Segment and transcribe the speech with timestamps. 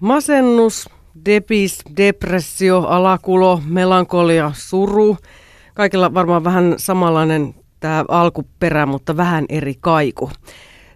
[0.00, 0.88] Masennus,
[1.24, 5.16] depis, depressio, alakulo, melankolia, suru.
[5.74, 10.30] Kaikilla varmaan vähän samanlainen tämä alkuperä, mutta vähän eri kaiku.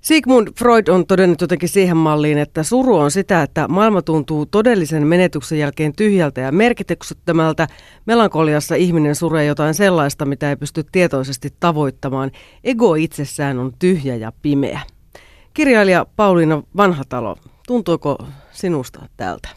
[0.01, 5.07] Sigmund Freud on todennut jotenkin siihen malliin, että suru on sitä, että maailma tuntuu todellisen
[5.07, 7.67] menetyksen jälkeen tyhjältä ja merkityksettömältä.
[8.07, 12.31] Melankoliassa ihminen suree jotain sellaista, mitä ei pysty tietoisesti tavoittamaan.
[12.65, 14.81] Ego itsessään on tyhjä ja pimeä.
[15.55, 18.19] Kirjailija Pauliina Vanhatalo, tuntuuko
[18.61, 19.49] sinusta tältä?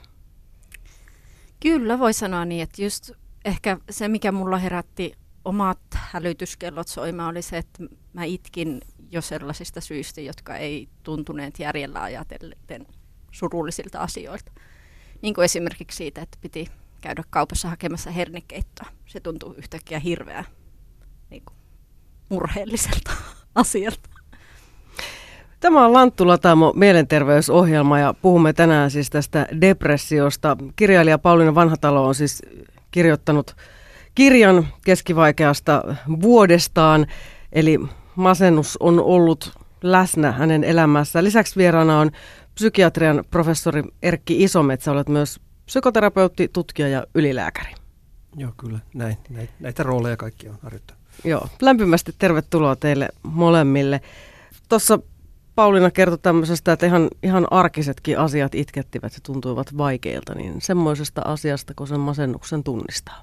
[1.59, 3.11] Kyllä voi sanoa niin, että just
[3.45, 5.13] ehkä se, mikä mulla herätti
[5.45, 8.81] omat hälytyskellot soimaan, oli se, että mä itkin
[9.11, 12.85] jo sellaisista syistä, jotka ei tuntuneet järjellä ajatellen
[13.31, 14.51] surullisilta asioilta.
[15.21, 16.67] Niin kuin esimerkiksi siitä, että piti
[17.01, 18.87] käydä kaupassa hakemassa hernekeittoa.
[19.05, 20.45] Se tuntuu yhtäkkiä hirveän
[21.29, 21.57] niin kuin,
[22.29, 23.11] murheelliselta
[23.55, 24.09] asialta.
[25.63, 30.57] Tämä on Lanttu Latamo mielenterveysohjelma ja puhumme tänään siis tästä depressiosta.
[30.75, 32.41] Kirjailija Pauliina Vanhatalo on siis
[32.91, 33.55] kirjoittanut
[34.15, 37.07] kirjan keskivaikeasta vuodestaan,
[37.51, 37.79] eli
[38.15, 41.25] masennus on ollut läsnä hänen elämässään.
[41.25, 42.11] Lisäksi vieraana on
[42.55, 47.73] psykiatrian professori Erkki Isometsä, olet myös psykoterapeutti, tutkija ja ylilääkäri.
[48.35, 48.79] Joo, kyllä.
[48.93, 51.03] Näin, näitä, näitä rooleja kaikki on harjoittanut.
[51.23, 54.01] Joo, lämpimästi tervetuloa teille molemmille.
[54.69, 54.99] Tuossa
[55.55, 61.73] Pauliina kertoi tämmöisestä, että ihan, ihan arkisetkin asiat itkettivät ja tuntuivat vaikeilta, niin semmoisesta asiasta,
[61.75, 63.21] kun sen masennuksen tunnistaa.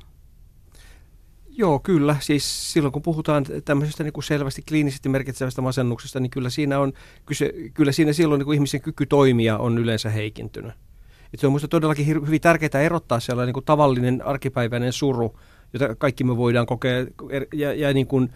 [1.48, 2.16] Joo, kyllä.
[2.20, 6.92] Siis silloin kun puhutaan tämmöisestä niin kuin selvästi kliinisesti merkitsevästä masennuksesta, niin kyllä siinä, on,
[7.26, 10.72] kyse, kyllä siinä silloin niin kuin ihmisen kyky toimia on yleensä heikintynyt.
[11.34, 15.38] Et se on minusta todellakin hyvin tärkeää erottaa sellainen niin kuin tavallinen arkipäiväinen suru,
[15.72, 18.32] jota kaikki me voidaan kokea, er, ja, ja niin kuin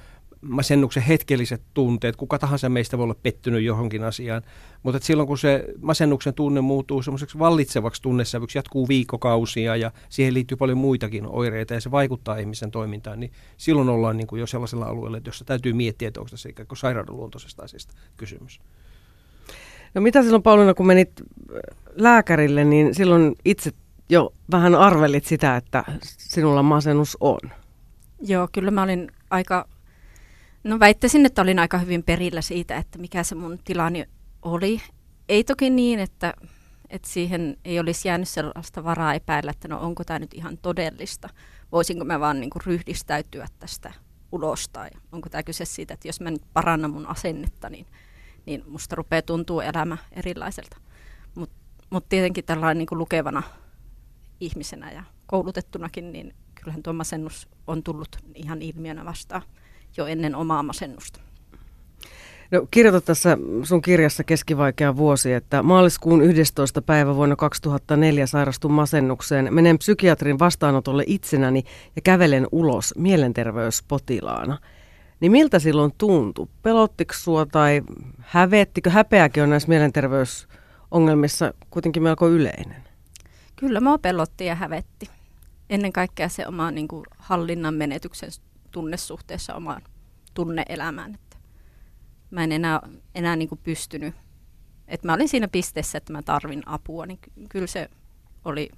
[0.48, 2.16] masennuksen hetkelliset tunteet.
[2.16, 4.42] Kuka tahansa meistä voi olla pettynyt johonkin asiaan.
[4.82, 10.56] Mutta silloin kun se masennuksen tunne muuttuu semmoiseksi vallitsevaksi tunnesävyksi, jatkuu viikkokausia ja siihen liittyy
[10.56, 14.86] paljon muitakin oireita ja se vaikuttaa ihmisen toimintaan, niin silloin ollaan niin kuin jo sellaisella
[14.86, 18.60] alueella, jossa täytyy miettiä, että onko tässä ikään kuin sairauden luontoisesta asiasta kysymys.
[19.94, 21.10] No mitä silloin Pauliina, kun menit
[21.96, 23.70] lääkärille, niin silloin itse
[24.08, 27.38] jo vähän arvelit sitä, että sinulla masennus on.
[28.20, 29.68] Joo, kyllä mä olin aika
[30.64, 34.04] No väittäisin, että olin aika hyvin perillä siitä, että mikä se mun tilani
[34.42, 34.82] oli.
[35.28, 36.34] Ei toki niin, että,
[36.90, 41.28] että siihen ei olisi jäänyt sellaista varaa epäillä, että no onko tämä nyt ihan todellista.
[41.72, 43.92] Voisinko mä vaan niin kuin ryhdistäytyä tästä
[44.32, 47.86] ulos tai onko tämä kyse siitä, että jos mä nyt parannan mun asennetta, niin,
[48.46, 50.76] niin musta rupeaa tuntuu elämä erilaiselta.
[51.34, 51.56] Mutta
[51.90, 53.42] mut tietenkin tällainen niin kuin lukevana
[54.40, 59.42] ihmisenä ja koulutettunakin, niin kyllähän tuo masennus on tullut ihan ilmiönä vastaan
[59.96, 61.20] jo ennen omaa masennusta.
[62.50, 66.82] No, kirjoitat tässä sun kirjassa Keskivaikea vuosi, että maaliskuun 11.
[66.82, 69.54] päivä vuonna 2004 sairastun masennukseen.
[69.54, 71.64] Menen psykiatrin vastaanotolle itsenäni
[71.96, 74.58] ja kävelen ulos mielenterveyspotilaana.
[75.20, 76.46] Niin miltä silloin tuntui?
[76.62, 77.82] Pelottiko sua tai
[78.20, 78.90] hävettikö?
[78.90, 82.82] Häpeäkin on näissä mielenterveysongelmissa kuitenkin melko yleinen.
[83.56, 85.08] Kyllä mua pelotti ja hävetti.
[85.70, 88.30] Ennen kaikkea se oma niin kuin, hallinnan menetyksen
[88.74, 89.82] tunnesuhteessa omaan
[90.34, 91.14] tunneelämään.
[91.14, 91.36] Että
[92.30, 92.80] mä en enää,
[93.14, 94.14] enää niin kuin pystynyt.
[94.88, 97.18] Että mä olin siinä pisteessä, että mä tarvin apua, niin
[97.48, 97.90] kyllä se
[98.44, 98.70] oli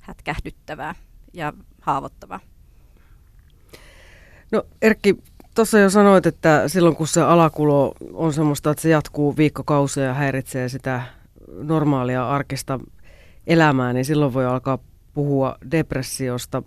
[0.00, 0.94] hätkähdyttävää
[1.32, 2.40] ja haavoittavaa.
[4.52, 5.16] No Erkki,
[5.54, 10.14] tuossa jo sanoit, että silloin kun se alakulo on semmoista, että se jatkuu viikkokausia ja
[10.14, 11.02] häiritsee sitä
[11.48, 12.80] normaalia arkista
[13.46, 14.78] elämää, niin silloin voi alkaa
[15.14, 16.62] puhua depressiosta.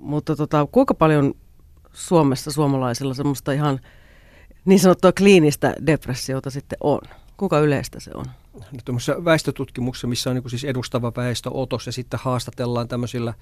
[0.00, 1.34] Mutta tota, kuinka paljon
[1.92, 3.80] Suomessa suomalaisilla semmoista ihan
[4.64, 7.00] niin sanottua kliinistä depressiota sitten on?
[7.36, 8.26] Kuka yleistä se on?
[8.54, 13.34] No, tuommoisessa väestötutkimuksessa, missä on niin siis edustava väestöotos ja sitten haastatellaan tämmöisillä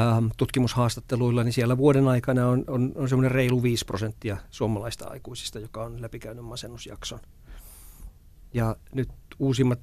[0.00, 5.58] ähm, tutkimushaastatteluilla, niin siellä vuoden aikana on, on, on semmoinen reilu 5 prosenttia suomalaista aikuisista,
[5.58, 7.20] joka on läpikäynyt masennusjakson.
[8.54, 9.08] Ja nyt
[9.38, 9.80] uusimmat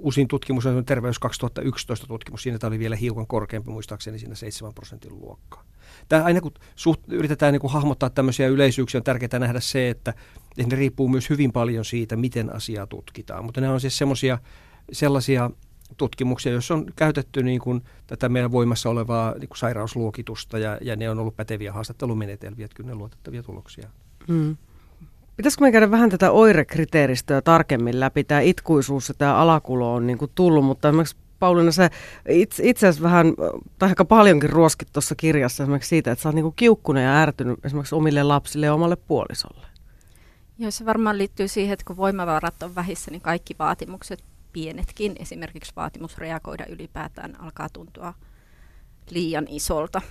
[0.00, 4.74] uusin tutkimus on Terveys 2011 tutkimus, siinä tämä oli vielä hiukan korkeampi, muistaakseni siinä 7
[4.74, 5.64] prosentin luokkaa.
[6.08, 10.14] Tämä aina kun suht, yritetään niin kuin hahmottaa tämmöisiä yleisyyksiä, on tärkeää nähdä se, että,
[10.56, 13.44] ne riippuu myös hyvin paljon siitä, miten asiaa tutkitaan.
[13.44, 14.38] Mutta ne on siis semmoisia
[14.92, 15.50] sellaisia
[15.96, 20.96] tutkimuksia, joissa on käytetty niin kuin tätä meidän voimassa olevaa niin kuin sairausluokitusta ja, ja
[20.96, 23.90] ne on ollut päteviä haastattelumenetelmiä, että kyllä ne luotettavia tuloksia.
[24.28, 24.56] Mm.
[25.40, 28.24] Pitäisikö me käydä vähän tätä oirekriteeristöä tarkemmin läpi?
[28.24, 31.90] Tämä itkuisuus ja tämä alakulo on niin kuin tullut, mutta esimerkiksi Pauliina, sä
[32.28, 33.26] itse, itse asiassa vähän,
[33.78, 37.16] tai aika paljonkin ruoskit tuossa kirjassa esimerkiksi siitä, että sä oot niin kuin kiukkunen ja
[37.16, 39.66] ärtynyt esimerkiksi omille lapsille ja omalle puolisolle.
[40.58, 45.72] Joo, se varmaan liittyy siihen, että kun voimavarat on vähissä, niin kaikki vaatimukset pienetkin, esimerkiksi
[45.76, 48.14] vaatimus reagoida ylipäätään alkaa tuntua
[49.10, 50.02] liian isolta.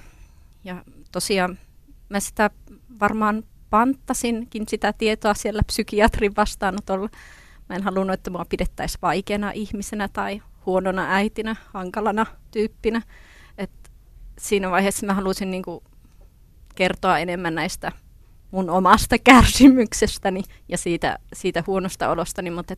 [0.63, 1.57] Ja tosiaan
[2.09, 2.49] mä sitä
[2.99, 7.09] varmaan panttasinkin sitä tietoa siellä psykiatrin vastaanotolla.
[7.69, 13.01] Mä en halunnut, että mua pidettäisiin vaikeana ihmisenä tai huonona äitinä, hankalana tyyppinä.
[13.57, 13.71] Et
[14.39, 15.83] siinä vaiheessa mä halusin niinku
[16.75, 17.91] kertoa enemmän näistä
[18.51, 22.75] mun omasta kärsimyksestäni ja siitä, siitä huonosta olostani, mutta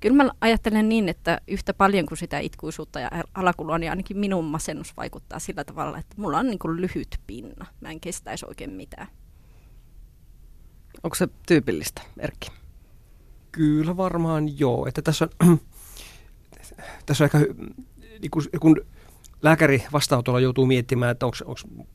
[0.00, 4.44] kyllä mä ajattelen niin, että yhtä paljon kuin sitä itkuisuutta ja alakulua, niin ainakin minun
[4.44, 7.66] masennus vaikuttaa sillä tavalla, että mulla on niin lyhyt pinna.
[7.80, 9.08] Mä en kestäisi oikein mitään.
[11.02, 12.48] Onko se tyypillistä, Erkki?
[13.52, 14.86] Kyllä varmaan joo.
[14.86, 15.58] Että tässä on,
[17.06, 17.54] tässä on aika,
[18.20, 18.76] niin kun, kun
[19.42, 21.54] lääkäri vastaanotolla joutuu miettimään, että onko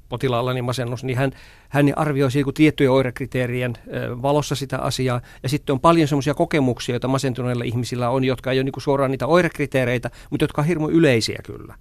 [0.09, 1.31] potilaalla niin masennus, niin hän,
[1.69, 3.73] hän arvioi niin tiettyjen oirekriteerien
[4.21, 5.21] valossa sitä asiaa.
[5.43, 9.11] Ja sitten on paljon semmoisia kokemuksia, joita masentuneilla ihmisillä on, jotka ei ole niin suoraan
[9.11, 11.75] niitä oirekriteereitä, mutta jotka on hirmu yleisiä kyllä.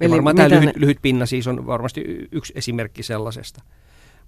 [0.00, 0.72] Ja Eli varmaan tämä lyhyt, ne...
[0.76, 3.62] lyhyt pinna siis on varmasti yksi esimerkki sellaisesta.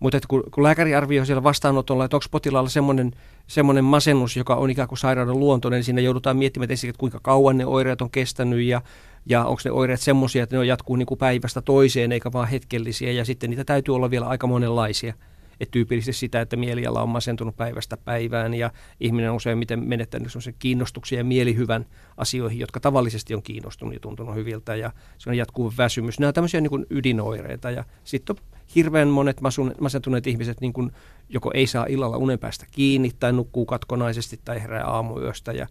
[0.01, 3.13] Mutta kun, kun lääkäri arvioi siellä vastaanotolla, että onko potilaalla semmoinen,
[3.47, 7.21] semmoinen masennus, joka on ikään kuin sairauden luontoinen, niin siinä joudutaan miettimään ensin, että kuinka
[7.23, 8.83] kauan ne oireet on kestänyt ja,
[9.27, 13.13] ja onko ne oireet semmoisia, että ne jatkuu niin kuin päivästä toiseen eikä vaan hetkellisiä
[13.13, 15.15] ja sitten niitä täytyy olla vielä aika monenlaisia.
[15.61, 18.71] Et tyypillisesti sitä, että mieliala on masentunut päivästä päivään ja
[19.01, 21.87] ihminen on useimmiten menettänyt kiinnostuksia ja mielihyvän
[22.17, 26.21] asioihin, jotka tavallisesti on kiinnostunut ja tuntunut hyviltä ja se on jatkuva väsymys.
[26.21, 29.41] Nämä on tämmöisiä niin kuin ydinoireita ja sitten on hirveän monet
[29.81, 30.93] masentuneet ihmiset niin kuin
[31.29, 35.67] joko ei saa illalla unen päästä kiinni tai nukkuu katkonaisesti tai herää aamuyöstä ja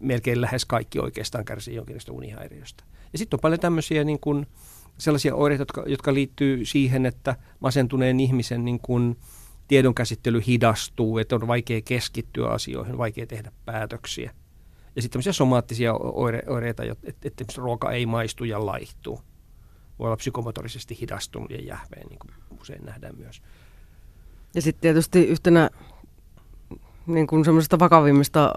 [0.00, 2.84] melkein lähes kaikki oikeastaan kärsii jonkinlaista unihäiriöstä.
[3.12, 4.46] Ja sitten on paljon tämmöisiä niin kuin,
[4.98, 9.16] sellaisia oireita, jotka, jotka liittyy siihen, että masentuneen ihmisen niin kuin,
[9.68, 14.30] tiedonkäsittely hidastuu, että on vaikea keskittyä asioihin, vaikea tehdä päätöksiä.
[14.96, 19.20] Ja sitten tämmöisiä somaattisia oire, oireita, että, että ruoka ei maistu ja laihtuu.
[19.98, 23.42] Voi olla psykomotorisesti hidastunut ja jähveen, niin kuin usein nähdään myös.
[24.54, 25.70] Ja sitten tietysti yhtenä
[27.06, 28.52] niin kuin semmoisista vakavimmista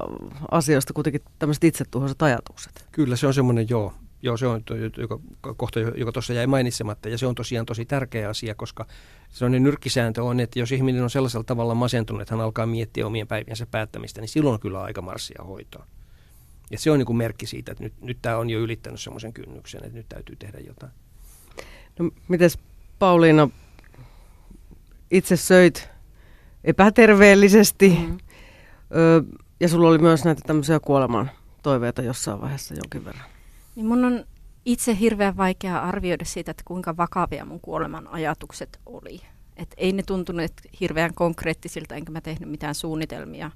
[0.51, 2.87] asioista kuitenkin tämmöiset itsetuhoiset ajatukset.
[2.91, 3.93] Kyllä se on semmoinen, joo.
[4.23, 4.63] Joo, se on
[4.97, 5.19] joka,
[5.57, 8.85] kohta, joka tuossa jäi mainitsematta, ja se on tosiaan tosi tärkeä asia, koska
[9.29, 13.07] se on nyrkkisääntö on, että jos ihminen on sellaisella tavalla masentunut, että hän alkaa miettiä
[13.07, 15.87] omien päiviensä päättämistä, niin silloin on kyllä aika marssia hoitoa.
[16.71, 19.33] Ja se on niin kuin merkki siitä, että nyt, nyt tämä on jo ylittänyt semmoisen
[19.33, 20.91] kynnyksen, että nyt täytyy tehdä jotain.
[22.01, 22.59] No, mites
[22.99, 23.49] Pauliina,
[25.11, 25.89] itse söit
[26.63, 28.17] epäterveellisesti, mm-hmm.
[28.95, 29.23] Ö,
[29.59, 31.31] ja sulla oli myös näitä tämmöisiä kuoleman
[31.63, 33.25] toiveita jossain vaiheessa jonkin verran.
[33.75, 34.25] Niin mun on
[34.65, 39.21] itse hirveän vaikea arvioida siitä, että kuinka vakavia mun kuoleman ajatukset oli.
[39.57, 43.51] Et ei ne tuntuneet hirveän konkreettisilta, enkä mä tehnyt mitään suunnitelmia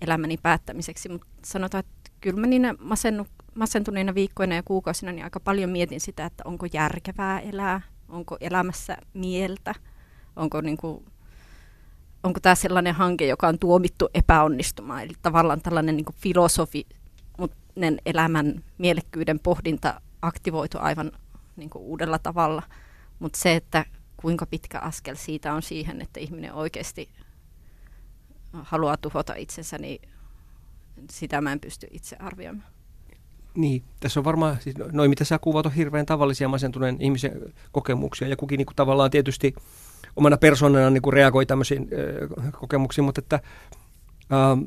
[0.00, 3.26] elämäni päättämiseksi, mutta sanotaan, että kyllä mä niinä masennu,
[3.58, 8.96] masentuneina viikkoina ja kuukausina niin aika paljon mietin sitä, että onko järkevää elää, onko elämässä
[9.14, 9.74] mieltä,
[10.36, 11.04] onko niin kuin,
[12.22, 15.02] onko tämä sellainen hanke, joka on tuomittu epäonnistumaan.
[15.02, 16.86] Eli tavallaan tällainen niin filosofi,
[17.38, 17.56] mutta
[18.06, 21.12] elämän mielekkyyden pohdinta aktivoitu aivan
[21.56, 22.62] niin kuin uudella tavalla.
[23.18, 23.84] Mutta se, että
[24.16, 27.08] kuinka pitkä askel siitä on siihen, että ihminen oikeasti
[28.52, 30.08] haluaa tuhota itsensä, niin
[31.10, 32.77] sitä mä en pysty itse arvioimaan.
[33.54, 38.28] Niin, tässä on varmaan, siis noin mitä sä kuvat on hirveän tavallisia masentuneen ihmisen kokemuksia
[38.28, 39.54] ja kukin niin kuin tavallaan tietysti
[40.16, 41.88] omana persoonana niin kuin reagoi tämmöisiin
[42.44, 43.40] äh, kokemuksiin, mutta että
[44.32, 44.58] äh,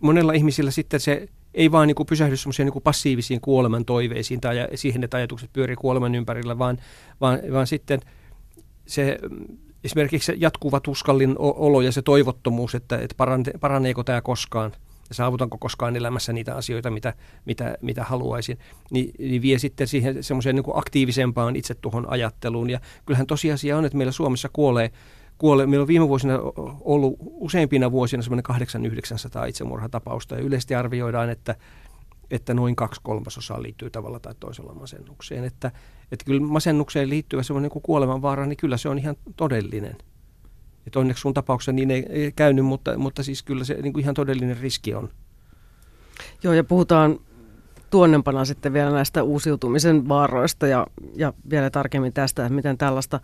[0.00, 4.56] monella ihmisillä sitten se ei vaan niin kuin pysähdy semmoisiin niin passiivisiin kuoleman toiveisiin tai
[4.74, 6.78] siihen, että ajatukset pyörii kuoleman ympärillä, vaan,
[7.20, 8.00] vaan, vaan sitten
[8.86, 9.18] se
[9.84, 13.14] esimerkiksi se jatkuva tuskallin olo ja se toivottomuus, että, että
[13.60, 14.72] paraneeko tämä koskaan–
[15.08, 18.58] ja saavutanko koskaan elämässä niitä asioita, mitä, mitä, mitä haluaisin,
[18.90, 22.70] niin, niin vie sitten siihen semmoiseen niin aktiivisempaan itse tuohon ajatteluun.
[22.70, 24.90] Ja kyllähän tosiasia on, että meillä Suomessa kuolee,
[25.38, 26.38] kuolee meillä on viime vuosina
[26.80, 31.54] ollut useimpina vuosina semmoinen 800 itsemurhatapausta, ja yleisesti arvioidaan, että,
[32.30, 35.44] että noin kaksi kolmasosaa liittyy tavalla tai toisella masennukseen.
[35.44, 35.72] Että,
[36.12, 39.96] että kyllä masennukseen liittyvä semmoinen niin kuoleman vaara, niin kyllä se on ihan todellinen.
[40.86, 44.02] Et onneksi sun tapauksessa niin ei, ei käynyt, mutta, mutta siis kyllä se niin kuin
[44.02, 45.08] ihan todellinen riski on.
[46.42, 47.18] Joo, ja puhutaan
[47.90, 53.20] tuonnempana sitten vielä näistä uusiutumisen vaaroista ja, ja vielä tarkemmin tästä, että miten tällaista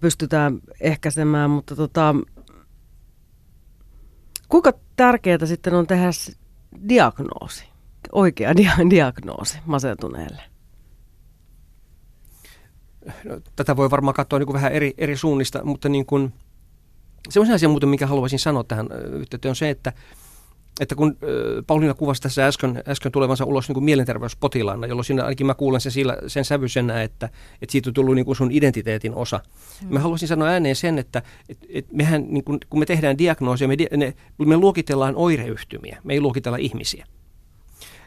[0.00, 2.14] pystytään ehkäisemään, mutta tota,
[4.48, 6.10] kuinka tärkeää sitten on tehdä
[6.88, 7.64] diagnoosi,
[8.12, 10.42] oikea dia- diagnoosi masentuneelle?
[13.24, 16.32] No, tätä voi varmaan katsoa niin kuin vähän eri, eri suunnista, mutta niin kuin–
[17.28, 19.92] se on asia muuten, mikä haluaisin sanoa tähän yhteyteen, on se, että,
[20.80, 21.16] että kun
[21.66, 25.80] Pauliina kuvasi tässä äsken, äsken tulevansa ulos niin kuin mielenterveyspotilaana, jolloin siinä ainakin mä kuulen
[25.80, 27.28] sen, sillä, sen sävyisenä, että,
[27.62, 29.40] että siitä on tullut niin kuin sun identiteetin osa.
[29.82, 29.92] Mm.
[29.92, 33.68] Mä haluaisin sanoa ääneen sen, että et, et mehän, niin kun, kun me tehdään diagnoosia,
[33.68, 37.06] me, ne, me luokitellaan oireyhtymiä, me ei luokitella ihmisiä.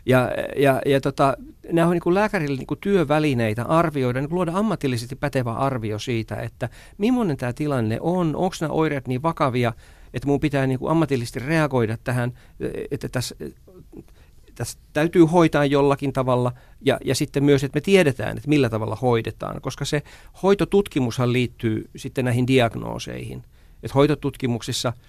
[0.06, 1.38] Ja, ja, ja tota,
[1.72, 6.36] nämä on niin kuin lääkärille niin kuin työvälineitä arvioida, niin luoda ammatillisesti pätevä arvio siitä,
[6.36, 9.74] että millainen tämä tilanne on, onko nämä oireet niin vakavia,
[10.14, 12.34] että minun pitää niin kuin ammatillisesti reagoida tähän,
[12.92, 13.36] että tässä,
[14.56, 18.96] tässä täytyy hoitaa jollakin tavalla ja, ja sitten myös, että me tiedetään, että millä tavalla
[18.96, 20.04] hoidetaan, koska se
[20.44, 23.44] hoitotutkimushan liittyy sitten näihin diagnooseihin.
[23.84, 24.94] Että hoitotutkimuksissa–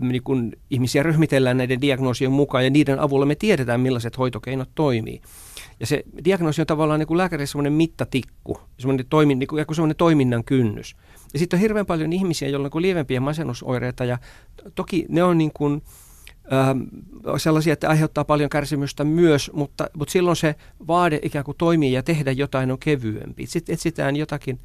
[0.00, 5.20] niin kun ihmisiä ryhmitellään näiden diagnoosien mukaan ja niiden avulla me tiedetään, millaiset hoitokeinot toimii.
[5.80, 9.96] Ja se diagnoosi on tavallaan niin kuin lääkärille semmoinen mittatikku, semmoinen, toimi, niin kuin, semmoinen
[9.96, 10.96] toiminnan kynnys.
[11.32, 14.18] Ja sitten on hirveän paljon ihmisiä, joilla on niin lievempiä masennusoireita ja
[14.74, 15.82] toki ne on niin kuin,
[16.52, 16.76] äh,
[17.36, 20.54] sellaisia, että aiheuttaa paljon kärsimystä myös, mutta, mutta silloin se
[20.86, 23.46] vaade ikään kuin toimii ja tehdä jotain on kevyempi.
[23.46, 24.60] Sitten etsitään jotakin,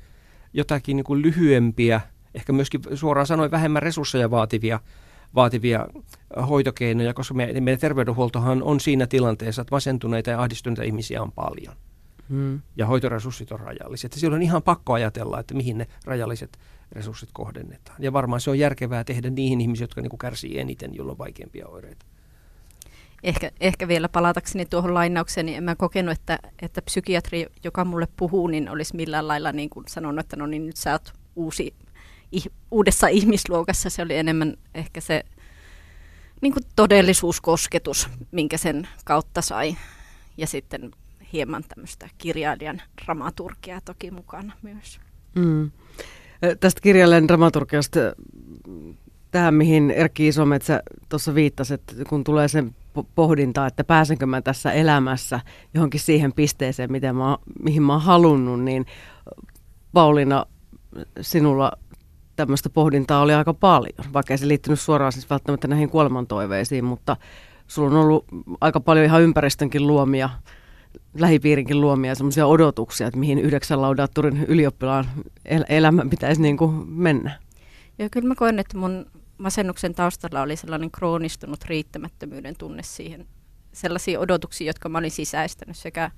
[0.53, 2.01] jotakin niin kuin lyhyempiä
[2.35, 4.79] ehkä myöskin suoraan sanoen vähemmän resursseja vaativia,
[5.35, 5.87] vaativia
[6.49, 11.75] hoitokeinoja, koska meidän, meidän terveydenhuoltohan on siinä tilanteessa, että masentuneita ja ahdistuneita ihmisiä on paljon.
[12.29, 12.61] Hmm.
[12.75, 14.13] Ja hoitoresurssit on rajalliset.
[14.13, 16.57] Ja silloin on ihan pakko ajatella, että mihin ne rajalliset
[16.91, 18.03] resurssit kohdennetaan.
[18.03, 21.67] Ja varmaan se on järkevää tehdä niihin ihmisiin, jotka niin kärsii eniten, jolloin on vaikeampia
[21.67, 22.05] oireita.
[23.23, 28.07] Ehkä, ehkä vielä palatakseni tuohon lainaukseen, niin en mä kokenut, että, että psykiatri, joka mulle
[28.17, 31.73] puhuu, niin olisi millään lailla niin kuin sanonut, että no niin nyt sä oot uusi
[32.71, 35.23] uudessa ihmisluokassa se oli enemmän ehkä se
[36.41, 39.75] niin kuin todellisuuskosketus, minkä sen kautta sai.
[40.37, 40.91] Ja sitten
[41.33, 44.99] hieman tämmöistä kirjailijan dramaturgiaa toki mukana myös.
[45.35, 45.71] Mm.
[46.59, 47.99] Tästä kirjailijan dramaturgiasta
[49.31, 52.75] tähän, mihin Erkki Isometsä tuossa viittasi, että kun tulee sen
[53.15, 55.39] pohdinta, että pääsenkö mä tässä elämässä
[55.73, 58.85] johonkin siihen pisteeseen, miten mä, mihin mä oon halunnut, niin
[59.93, 60.45] Pauliina,
[61.21, 61.71] sinulla
[62.35, 67.17] tämmöistä pohdintaa oli aika paljon, vaikka ei se liittynyt suoraan siis välttämättä näihin kuolemantoiveisiin, mutta
[67.67, 68.25] sulla on ollut
[68.61, 70.29] aika paljon ihan ympäristönkin luomia,
[71.13, 75.05] lähipiirinkin luomia semmoisia odotuksia, että mihin yhdeksän laudaatturin ylioppilaan
[75.45, 77.39] el- elämä pitäisi niin kuin mennä.
[77.99, 79.05] Joo, kyllä mä koen, että mun
[79.37, 83.27] masennuksen taustalla oli sellainen kroonistunut riittämättömyyden tunne siihen,
[83.73, 86.11] sellaisia odotuksia, jotka mä olin sisäistänyt sekä,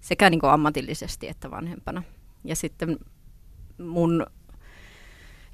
[0.00, 2.02] sekä niin kuin ammatillisesti että vanhempana.
[2.44, 2.98] Ja sitten
[3.78, 4.26] mun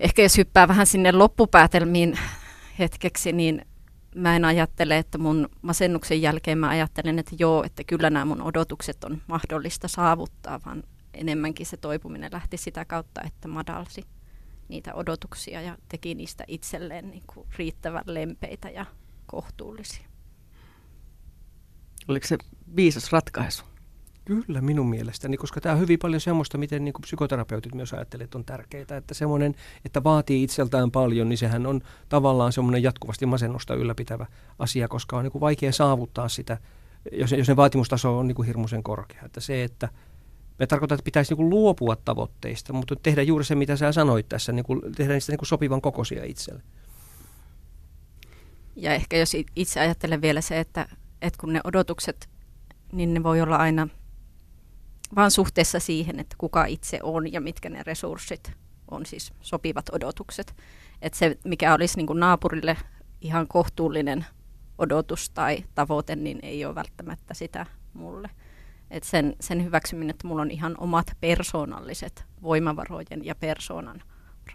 [0.00, 2.18] ehkä jos hyppää vähän sinne loppupäätelmiin
[2.78, 3.66] hetkeksi, niin
[4.14, 8.42] mä en ajattele, että mun masennuksen jälkeen mä ajattelen, että joo, että kyllä nämä mun
[8.42, 10.82] odotukset on mahdollista saavuttaa, vaan
[11.14, 14.04] enemmänkin se toipuminen lähti sitä kautta, että madalsi
[14.68, 18.86] niitä odotuksia ja teki niistä itselleen niin kuin riittävän lempeitä ja
[19.26, 20.04] kohtuullisia.
[22.08, 22.38] Oliko se
[22.76, 23.64] viisas ratkaisu?
[24.28, 28.38] Kyllä minun mielestäni, koska tämä on hyvin paljon semmoista, miten niin psykoterapeutit myös ajattelevat, että
[28.38, 28.96] on tärkeää.
[28.96, 29.54] Että semmoinen,
[29.84, 34.26] että vaatii itseltään paljon, niin sehän on tavallaan semmoinen jatkuvasti masennusta ylläpitävä
[34.58, 36.58] asia, koska on niin kuin vaikea saavuttaa sitä,
[37.12, 39.22] jos, jos ne vaatimustaso on niin kuin hirmuisen korkea.
[39.24, 39.88] Että se, että
[40.58, 44.28] me tarkoitan, että pitäisi niin kuin luopua tavoitteista, mutta tehdä juuri se, mitä sä sanoit
[44.28, 46.62] tässä, niin kuin, tehdä niistä niin kuin sopivan kokoisia itselle.
[48.76, 50.88] Ja ehkä jos itse ajattelen vielä se, että,
[51.22, 52.28] että kun ne odotukset,
[52.92, 53.88] niin ne voi olla aina
[55.16, 58.52] vaan suhteessa siihen, että kuka itse on ja mitkä ne resurssit
[58.90, 60.56] on siis sopivat odotukset.
[61.02, 62.76] Että se, mikä olisi niin kuin naapurille
[63.20, 64.26] ihan kohtuullinen
[64.78, 68.30] odotus tai tavoite, niin ei ole välttämättä sitä mulle.
[68.90, 74.02] Et sen, sen hyväksyminen, että mulla on ihan omat persoonalliset voimavarojen ja persoonan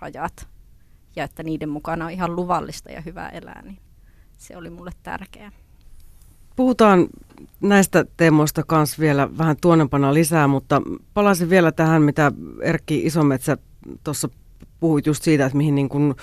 [0.02, 0.48] rajat
[1.16, 3.80] ja että niiden mukana on ihan luvallista ja hyvää elää, niin
[4.38, 5.52] se oli mulle tärkeää.
[6.56, 7.08] Puhutaan
[7.62, 10.82] näistä teemoista kanssa vielä vähän tuonnempana lisää, mutta
[11.14, 12.32] palasin vielä tähän, mitä
[12.62, 13.58] Erkki Isometsä
[14.04, 14.30] tuossa
[14.80, 16.16] puhuit just siitä, että mihin niin kuin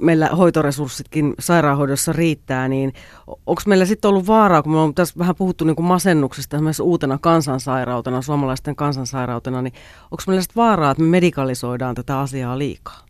[0.00, 2.92] meillä hoitoresurssitkin sairaanhoidossa riittää, niin
[3.26, 6.80] onko meillä sitten ollut vaaraa, kun me on tässä vähän puhuttu niin kuin masennuksesta myös
[6.80, 9.74] uutena kansansairautena, suomalaisten kansansairautena, niin
[10.04, 13.06] onko meillä sitten vaaraa, että me medikalisoidaan tätä asiaa liikaa?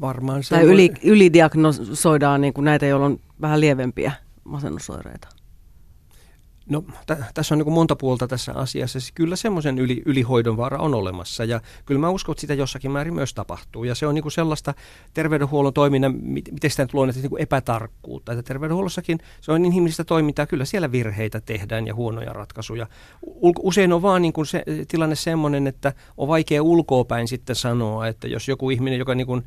[0.00, 4.12] Varmaan se Tai yli, ylidiagnosoidaan niin kuin näitä, joilla on vähän lievempiä
[4.44, 5.28] masennusoireita?
[6.70, 9.00] No, t- tässä on niin monta puolta tässä asiassa.
[9.00, 12.90] Siis kyllä semmoisen yli, ylihoidon vaara on olemassa ja kyllä mä uskon, että sitä jossakin
[12.90, 13.84] määrin myös tapahtuu.
[13.84, 14.74] Ja se on niin sellaista
[15.14, 18.32] terveydenhuollon toiminnan, miten sitä nyt luonnetaan, niin epätarkkuutta.
[18.32, 22.86] Että terveydenhuollossakin se on inhimillistä toimintaa, kyllä siellä virheitä tehdään ja huonoja ratkaisuja.
[23.62, 28.28] Usein on vaan niin kuin se tilanne semmoinen, että on vaikea ulkoopäin sitten sanoa, että
[28.28, 29.42] jos joku ihminen, joka niin kuin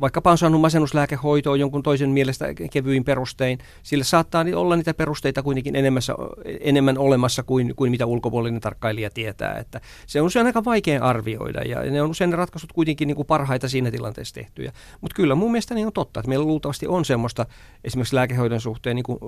[0.00, 5.76] vaikkapa on saanut masennuslääkehoitoa jonkun toisen mielestä kevyin perustein, sillä saattaa olla niitä perusteita kuitenkin
[5.76, 6.14] enemmässä,
[6.60, 9.58] enemmän olemassa kuin, kuin mitä ulkopuolinen tarkkailija tietää.
[9.58, 13.26] Että se on usein aika vaikea arvioida ja ne on usein ratkaisut kuitenkin niin kuin
[13.26, 14.72] parhaita siinä tilanteessa tehtyjä.
[15.00, 17.46] Mutta kyllä mun mielestä niin on totta, että meillä luultavasti on semmoista
[17.84, 19.18] esimerkiksi lääkehoidon suhteen niin kuin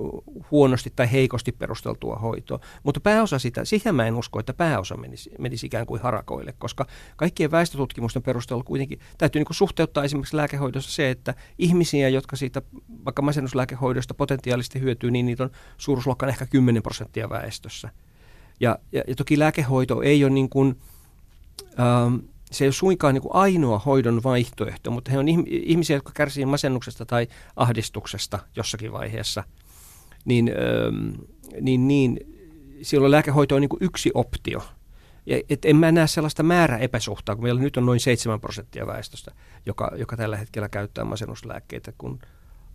[0.51, 2.59] huonosti tai heikosti perusteltua hoitoa.
[2.83, 6.85] Mutta pääosa sitä, siihen mä en usko, että pääosa menisi, menisi ikään kuin harakoille, koska
[7.15, 12.61] kaikkien väestötutkimusten perusteella kuitenkin täytyy niin kuin suhteuttaa esimerkiksi lääkehoidossa se, että ihmisiä, jotka siitä
[13.05, 17.89] vaikka masennuslääkehoidosta potentiaalisesti hyötyy, niin niitä on suuruusluokkaan ehkä 10 prosenttia väestössä.
[18.59, 20.75] Ja, ja, ja toki lääkehoito ei ole niin kuin,
[21.79, 22.15] ähm,
[22.51, 26.49] se ei ole suinkaan niin kuin ainoa hoidon vaihtoehto, mutta he on ihmisiä, jotka kärsivät
[26.49, 29.43] masennuksesta tai ahdistuksesta jossakin vaiheessa,
[30.25, 31.11] niin, ähm,
[31.61, 32.19] niin, niin
[32.81, 34.61] silloin lääkehoito on niin kuin yksi optio–
[35.25, 38.87] ja, et en mä näe sellaista määrä epäsuhtaa, kun meillä nyt on noin 7 prosenttia
[38.87, 39.31] väestöstä,
[39.65, 42.19] joka, joka tällä hetkellä käyttää masennuslääkkeitä, kun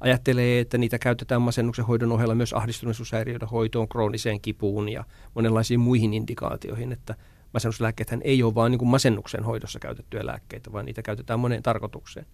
[0.01, 6.15] ajattelee, että niitä käytetään masennuksen hoidon ohella myös ahdistuneisuushäiriöiden hoitoon, krooniseen kipuun ja monenlaisiin muihin
[6.15, 7.15] indikaatioihin, että
[7.55, 12.27] masennuslääkkeethän ei ole vain niin masennuksen hoidossa käytettyjä lääkkeitä, vaan niitä käytetään moneen tarkoitukseen.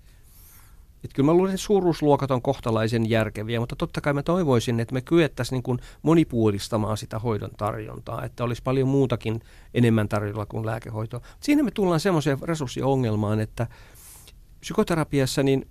[1.04, 4.94] Että kyllä mä luulen, että suuruusluokat on kohtalaisen järkeviä, mutta totta kai mä toivoisin, että
[4.94, 9.40] me kyettäisiin niin kuin monipuolistamaan sitä hoidon tarjontaa, että olisi paljon muutakin
[9.74, 11.20] enemmän tarjolla kuin lääkehoitoa.
[11.40, 13.66] Siinä me tullaan semmoiseen resurssiongelmaan, että
[14.60, 15.66] psykoterapiassa niin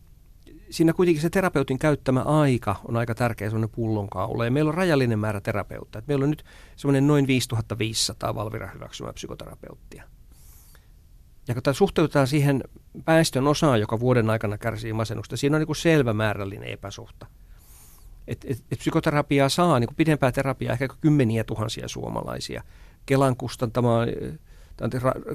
[0.70, 4.46] siinä kuitenkin se terapeutin käyttämä aika on aika tärkeä semmoinen pullonkaula.
[4.46, 6.04] Ja meillä on rajallinen määrä terapeutteja.
[6.08, 6.44] Meillä on nyt
[6.76, 10.04] semmoinen noin 5500 Valvira hyväksymää psykoterapeuttia.
[11.48, 12.64] Ja kun tämä suhteutetaan siihen
[13.08, 17.28] väestön osaan, joka vuoden aikana kärsii masennusta, siinä on niin kuin selvä määrällinen epäsuhta.
[18.28, 22.64] Et, et, et psykoterapiaa saa, niin kuin pidempää terapiaa, ehkä kymmeniä tuhansia suomalaisia.
[23.06, 24.06] Kelan kustantamaa,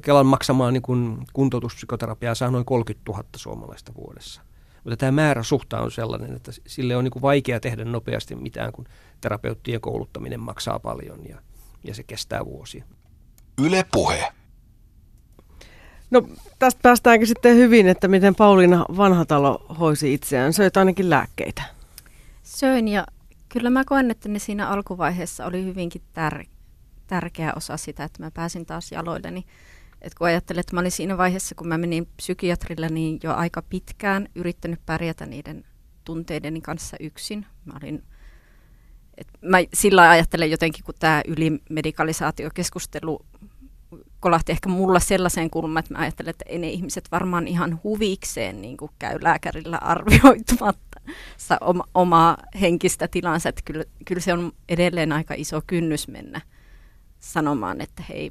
[0.03, 4.43] Kelan maksamaa niin kuin kuntoutuspsykoterapiaa saa noin 30 000 suomalaista vuodessa.
[4.85, 8.73] Mutta tämä määrä suhta on sellainen, että sille on niin kuin vaikea tehdä nopeasti mitään,
[8.73, 8.85] kun
[9.21, 11.43] terapeuttien kouluttaminen maksaa paljon ja,
[11.85, 12.85] ja se kestää vuosia.
[13.59, 14.33] Yle Puhe.
[16.11, 16.23] No
[16.59, 20.53] tästä päästäänkin sitten hyvin, että miten Pauliina Vanhatalo hoisi itseään.
[20.53, 21.63] Söit ainakin lääkkeitä.
[22.43, 23.07] Söin ja
[23.49, 26.49] kyllä mä koen, että ne siinä alkuvaiheessa oli hyvinkin tär-
[27.07, 29.45] tärkeä osa sitä, että mä pääsin taas jaloilleni.
[30.03, 33.63] Et kun ajattelin, että mä olin siinä vaiheessa, kun mä menin psykiatrille, niin jo aika
[33.63, 35.65] pitkään yrittänyt pärjätä niiden
[36.05, 37.47] tunteideni kanssa yksin.
[37.65, 38.03] Mä olin
[39.19, 43.27] et mä sillä ajattelen jotenkin, kun tämä ylimedikalisaatiokeskustelu
[44.21, 48.63] kolahti ehkä mulla sellaiseen kulmaan, että mä ajattelen, että ei ne ihmiset varmaan ihan huvikseen
[48.63, 51.01] niin kuin käy lääkärillä arvioitumatta
[51.61, 53.49] oma, omaa henkistä tilansa.
[53.49, 56.41] Että kyllä, kyllä se on edelleen aika iso kynnys mennä
[57.21, 58.31] sanomaan, että hei,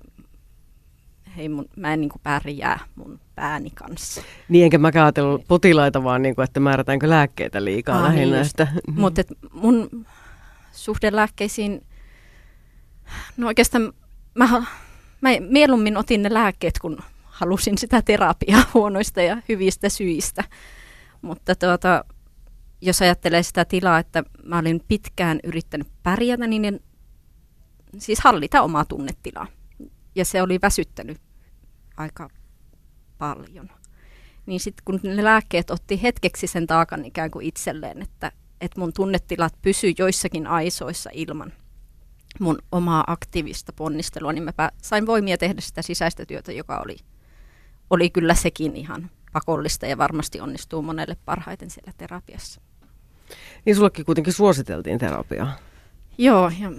[1.37, 4.21] hei mun, mä en niin kuin pärjää mun pääni kanssa.
[4.49, 8.41] Niin enkä mä ajatellut potilaita vaan, niin kuin, että määrätäänkö lääkkeitä liikaa ah, lähinnä.
[8.41, 10.05] Niin Mutta mun
[10.71, 11.85] suhde lääkkeisiin,
[13.37, 13.93] no oikeastaan
[14.35, 14.65] mä
[15.21, 20.43] mä mieluummin otin ne lääkkeet, kun halusin sitä terapiaa huonoista ja hyvistä syistä.
[21.21, 22.05] Mutta tuota,
[22.81, 26.79] jos ajattelee sitä tilaa, että mä olin pitkään yrittänyt pärjätä, niin en,
[27.97, 29.47] siis hallita omaa tunnetilaa.
[30.15, 31.17] Ja se oli väsyttänyt
[31.97, 32.29] aika
[33.17, 33.69] paljon.
[34.45, 38.93] Niin sitten kun ne lääkkeet otti hetkeksi sen taakan ikään kuin itselleen, että, että mun
[38.93, 41.53] tunnetilat pysy joissakin aisoissa ilman–
[42.39, 46.97] mun omaa aktiivista ponnistelua, niin mä sain voimia tehdä sitä sisäistä työtä, joka oli,
[47.89, 52.61] oli kyllä sekin ihan pakollista ja varmasti onnistuu monelle parhaiten siellä terapiassa.
[53.65, 55.57] Niin sullekin kuitenkin suositeltiin terapiaa.
[56.17, 56.71] Joo, ja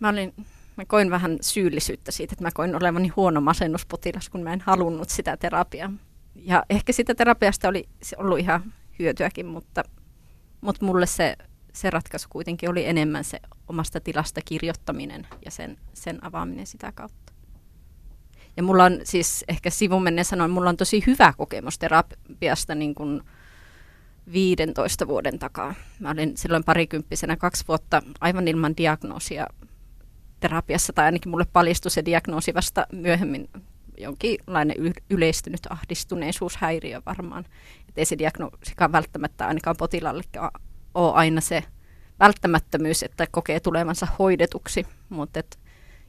[0.00, 0.34] mä, olin,
[0.76, 5.10] mä koin vähän syyllisyyttä siitä, että mä koin olevani huono masennuspotilas, kun mä en halunnut
[5.10, 5.92] sitä terapiaa.
[6.34, 9.82] Ja ehkä sitä terapiasta oli ollut ihan hyötyäkin, mutta,
[10.60, 11.36] mutta mulle se
[11.72, 17.32] se ratkaisu kuitenkin oli enemmän se omasta tilasta kirjoittaminen ja sen, sen avaaminen sitä kautta.
[18.56, 23.22] Ja mulla on siis ehkä sivumennen sanoin, mulla on tosi hyvä kokemus terapiasta niin kuin
[24.32, 25.74] 15 vuoden takaa.
[25.98, 29.46] Mä olin silloin parikymppisenä kaksi vuotta aivan ilman diagnoosia
[30.40, 33.48] terapiassa, tai ainakin mulle paljastui se diagnoosi vasta myöhemmin
[33.98, 34.76] jonkinlainen
[35.10, 37.44] yleistynyt ahdistuneisuushäiriö varmaan.
[37.88, 40.22] Että ei se diagnoosikaan välttämättä ainakaan potilaalle
[40.94, 41.64] ole aina se
[42.20, 44.86] välttämättömyys, että kokee tulevansa hoidetuksi.
[45.08, 45.58] Mut et,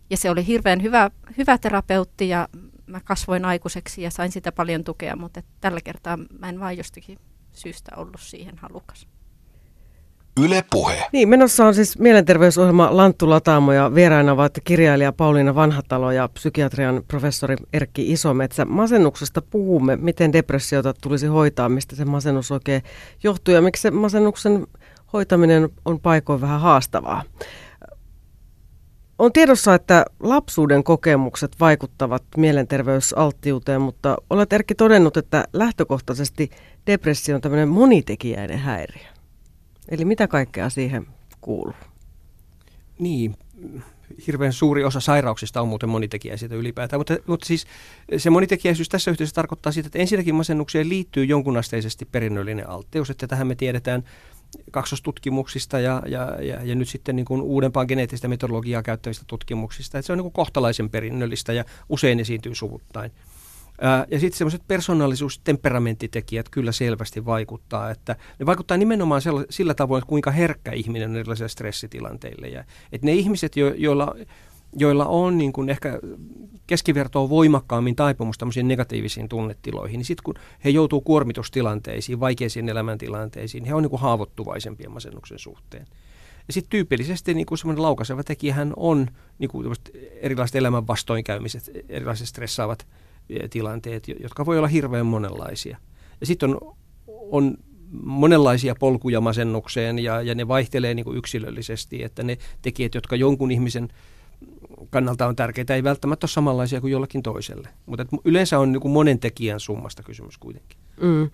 [0.09, 2.47] ja se oli hirveän hyvä, hyvä terapeutti ja
[2.85, 7.19] mä kasvoin aikuiseksi ja sain sitä paljon tukea, mutta tällä kertaa mä en vain jostakin
[7.51, 9.07] syystä ollut siihen halukas.
[10.41, 11.05] Yle Puhe.
[11.11, 17.03] Niin, menossa on siis mielenterveysohjelma Lanttu Lataamo ja vieraina ovat kirjailija Pauliina Vanhatalo ja psykiatrian
[17.07, 18.65] professori Erkki Isometsä.
[18.65, 22.81] Masennuksesta puhumme, miten depressiota tulisi hoitaa, mistä se masennus oikein
[23.23, 24.67] johtuu ja miksi se masennuksen
[25.13, 27.23] hoitaminen on paikoin vähän haastavaa.
[29.19, 36.49] On tiedossa, että lapsuuden kokemukset vaikuttavat mielenterveysalttiuteen, mutta olet Erkki todennut, että lähtökohtaisesti
[36.87, 39.12] depressio on tämmöinen monitekijäinen häiriö.
[39.89, 41.07] Eli mitä kaikkea siihen
[41.41, 41.73] kuuluu?
[42.99, 43.35] Niin,
[44.27, 47.67] hirveän suuri osa sairauksista on muuten monitekijäisiä ylipäätään, mutta, mutta siis
[48.17, 53.47] se monitekijäisyys tässä yhteydessä tarkoittaa sitä, että ensinnäkin masennukseen liittyy jonkunasteisesti perinnöllinen alttius, että tähän
[53.47, 54.03] me tiedetään
[54.71, 60.07] kaksostutkimuksista ja, ja, ja, ja nyt sitten niin kuin uudempaa geneettistä metodologiaa käyttävistä tutkimuksista, että
[60.07, 63.11] se on niin kuin kohtalaisen perinnöllistä ja usein esiintyy suvuttain.
[64.11, 70.09] Ja sitten semmoiset persoonallisuus- temperamenttitekijät kyllä selvästi vaikuttaa, että ne vaikuttaa nimenomaan sillä tavoin, että
[70.09, 72.47] kuinka herkkä ihminen on erilaisille stressitilanteille.
[72.47, 74.15] Ja, että ne ihmiset, jo, joilla,
[74.77, 75.99] joilla on niin kuin ehkä
[76.67, 83.73] keskivertoa voimakkaammin taipumus tämmöisiin negatiivisiin tunnetiloihin, niin sitten kun he joutuu kuormitustilanteisiin, vaikeisiin elämäntilanteisiin, he
[83.73, 84.01] on niin kuin
[84.89, 85.87] masennuksen suhteen.
[86.47, 89.07] Ja sitten tyypillisesti niin kuin semmoinen laukaiseva tekijähän on
[89.39, 89.75] niin kuin
[90.21, 92.87] erilaiset elämän vastoinkäymiset, erilaiset stressaavat
[93.49, 95.77] tilanteet, jotka voi olla hirveän monenlaisia.
[96.21, 96.75] Ja sitten on,
[97.07, 97.57] on
[98.03, 103.51] monenlaisia polkuja masennukseen ja, ja ne vaihtelee niin kuin yksilöllisesti, että ne tekijät, jotka jonkun
[103.51, 103.89] ihmisen
[104.89, 107.69] kannalta on tärkeitä, ei välttämättä ole samanlaisia kuin jollakin toiselle.
[107.85, 110.77] Mutta yleensä on niin kuin monen tekijän summasta kysymys kuitenkin.
[111.01, 111.29] Mm.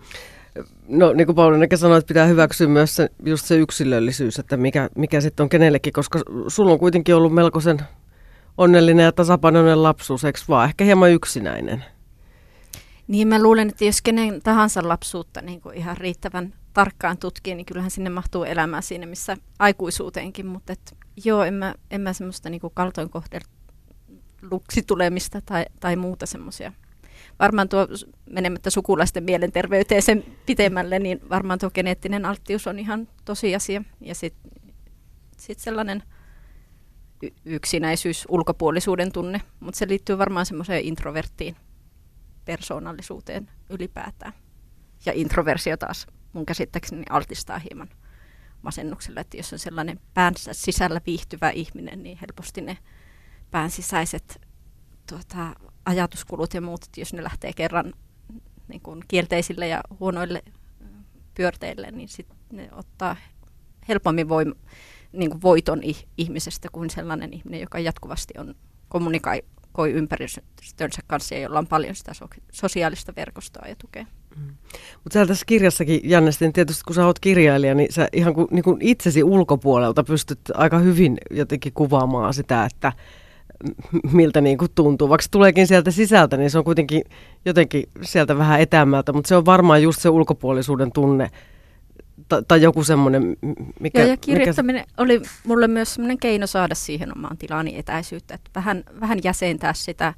[0.87, 4.89] No niin kuin Pauliina sanoi, että pitää hyväksyä myös se, just se yksilöllisyys, että mikä,
[4.95, 7.81] mikä sitten on kenellekin, koska sulla on kuitenkin ollut melkoisen
[8.59, 10.69] onnellinen ja tasapainoinen lapsuus, eikö vaan?
[10.69, 11.85] Ehkä hieman yksinäinen.
[13.07, 17.65] Niin mä luulen, että jos kenen tahansa lapsuutta niin kuin ihan riittävän tarkkaan tutkii, niin
[17.65, 20.45] kyllähän sinne mahtuu elämää siinä, missä aikuisuuteenkin.
[20.45, 20.95] Mutta et,
[21.25, 26.73] joo, en mä, en mä semmoista niin kaltoinkohdeluksi tulemista tai, tai muuta semmoisia.
[27.39, 27.87] Varmaan tuo,
[28.29, 33.83] menemättä sukulaisten mielenterveyteen sen pitemmälle, niin varmaan tuo geneettinen alttius on ihan tosiasia.
[34.01, 34.51] Ja sitten
[35.37, 36.03] sit sellainen–
[37.45, 41.55] yksinäisyys, ulkopuolisuuden tunne, mutta se liittyy varmaan semmoiseen introverttiin
[42.45, 44.33] persoonallisuuteen ylipäätään.
[45.05, 47.89] Ja introversio taas mun käsittääkseni altistaa hieman
[48.61, 52.77] masennukselle, että jos on sellainen päänsä sisällä viihtyvä ihminen, niin helposti ne
[53.51, 54.41] pään sisäiset
[55.09, 55.55] tuota,
[55.85, 57.93] ajatuskulut ja muut, jos ne lähtee kerran
[58.67, 60.43] niin kuin kielteisille ja huonoille
[61.35, 63.15] pyörteille, niin sitten ne ottaa
[63.87, 64.55] helpommin voim-
[65.13, 65.81] niin kuin voiton
[66.17, 68.55] ihmisestä kuin sellainen ihminen, joka jatkuvasti on
[68.89, 69.43] kommunikoi
[69.93, 74.05] ympäristönsä kanssa ja jolla on paljon sitä so- sosiaalista verkostoa ja tukea.
[74.35, 74.55] Mm.
[75.03, 78.63] Mutta sä tässä kirjassakin, Janne, tietysti kun sä oot kirjailija, niin sä ihan kuin, niin
[78.63, 82.93] kuin itsesi ulkopuolelta pystyt aika hyvin jotenkin kuvaamaan sitä, että
[84.11, 85.09] miltä niin kuin tuntuu.
[85.09, 87.03] Vaikka tuleekin sieltä sisältä, niin se on kuitenkin
[87.45, 91.29] jotenkin sieltä vähän etämältä, mutta se on varmaan just se ulkopuolisuuden tunne,
[92.29, 93.37] tai, tai joku semmoinen,
[93.79, 93.99] mikä...
[93.99, 94.93] Joo, ja kirjoittaminen mikä...
[94.97, 100.13] oli mulle myös semmoinen keino saada siihen omaan tilaani etäisyyttä, että vähän, vähän jäsentää sitä.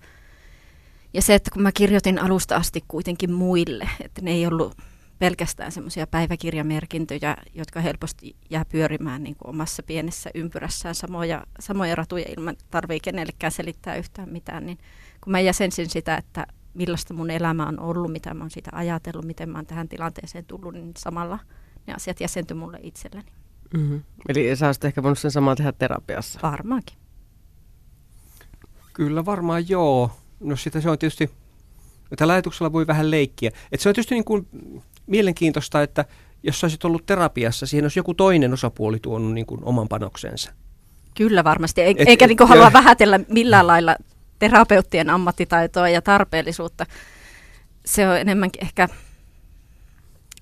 [1.14, 4.78] Ja se, että kun mä kirjoitin alusta asti kuitenkin muille, että ne ei ollut
[5.20, 12.26] pelkästään semmoisia päiväkirjamerkintöjä, jotka helposti jää pyörimään niin kuin omassa pienessä ympyrässään samoja, samoja ratuja
[12.38, 14.78] ilman tarvii kenellekään selittää yhtään mitään, niin
[15.22, 19.26] kun mä jäsensin sitä, että millaista mun elämä on ollut, mitä mä oon siitä ajatellut,
[19.26, 21.40] miten mä oon tähän tilanteeseen tullut, niin samalla–
[21.88, 23.32] ne asiat jäsentyi mulle itselleni.
[23.74, 24.02] Mm-hmm.
[24.30, 26.40] Eli sä olisit ehkä voinut sen samaa tehdä terapiassa?
[26.44, 26.98] Varmaankin.
[28.94, 30.12] Kyllä varmaan joo.
[30.40, 31.32] No sitä se on tietysti,
[32.18, 33.52] tällä ajatuksella voi vähän leikkiä.
[33.72, 34.48] Et se on tietysti niin kuin
[35.08, 36.06] mielenkiintoista, että
[36.44, 40.52] jos sä olisit ollut terapiassa, siihen olisi joku toinen osapuoli tuonut niin kuin oman panoksensa.
[41.16, 42.74] Kyllä varmasti, e- et, eikä niin halua jo.
[42.74, 43.96] vähätellä millään lailla
[44.40, 46.86] terapeuttien ammattitaitoa ja tarpeellisuutta.
[47.86, 48.88] Se on enemmänkin ehkä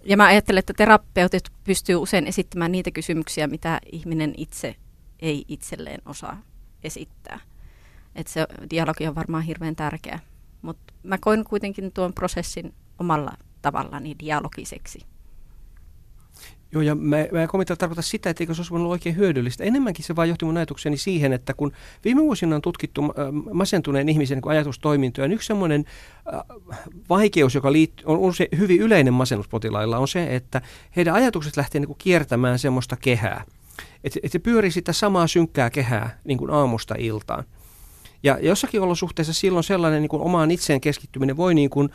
[0.10, 4.76] ja mä ajattelen, että terapeutit pystyy usein esittämään niitä kysymyksiä, mitä ihminen itse
[5.20, 6.42] ei itselleen osaa
[6.84, 7.40] esittää.
[8.16, 10.20] Että se dialogi on varmaan hirveän tärkeä.
[10.62, 15.00] Mutta mä koin kuitenkin tuon prosessin omalla tavallani dialogiseksi.
[16.72, 19.64] Joo, ja mä, mä en tarkoita sitä, että eikö se olisi ollut oikein hyödyllistä.
[19.64, 21.72] Enemmänkin se vaan johti mun ajatukseni siihen, että kun
[22.06, 23.10] viime vuosina on tutkittu äh,
[23.54, 25.86] masentuneen ihmisen niin ajatustoimintoja, niin yksi semmoinen
[26.34, 26.42] äh,
[27.10, 30.62] vaikeus, joka liittyy, on, se hyvin yleinen masennuspotilailla, on se, että
[30.96, 33.44] heidän ajatukset lähtee niin kiertämään semmoista kehää.
[34.04, 37.44] Että et se pyörii sitä samaa synkkää kehää niin kuin aamusta iltaan.
[38.24, 41.90] Ja jossakin olosuhteessa silloin sellainen niin kuin omaan itseen keskittyminen voi niin kuin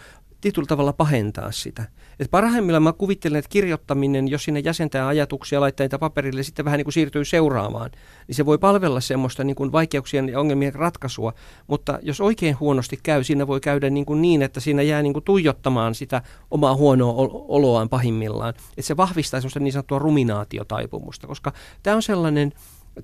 [0.44, 1.84] tietyllä tavalla pahentaa sitä.
[2.20, 6.78] Et parhaimmillaan mä kuvittelen, että kirjoittaminen, jos sinne jäsentää ajatuksia, laittaa niitä paperille sitten vähän
[6.78, 7.90] niin kuin siirtyy seuraamaan,
[8.28, 11.32] niin se voi palvella semmoista niin kuin vaikeuksien ja ongelmien ratkaisua.
[11.66, 15.12] Mutta jos oikein huonosti käy, siinä voi käydä niin, kuin niin että siinä jää niin
[15.12, 17.14] kuin tuijottamaan sitä omaa huonoa
[17.48, 18.50] oloaan pahimmillaan.
[18.50, 21.52] Että se vahvistaa semmoista niin sanottua ruminaatiotaipumusta, koska
[21.82, 22.52] tämä on sellainen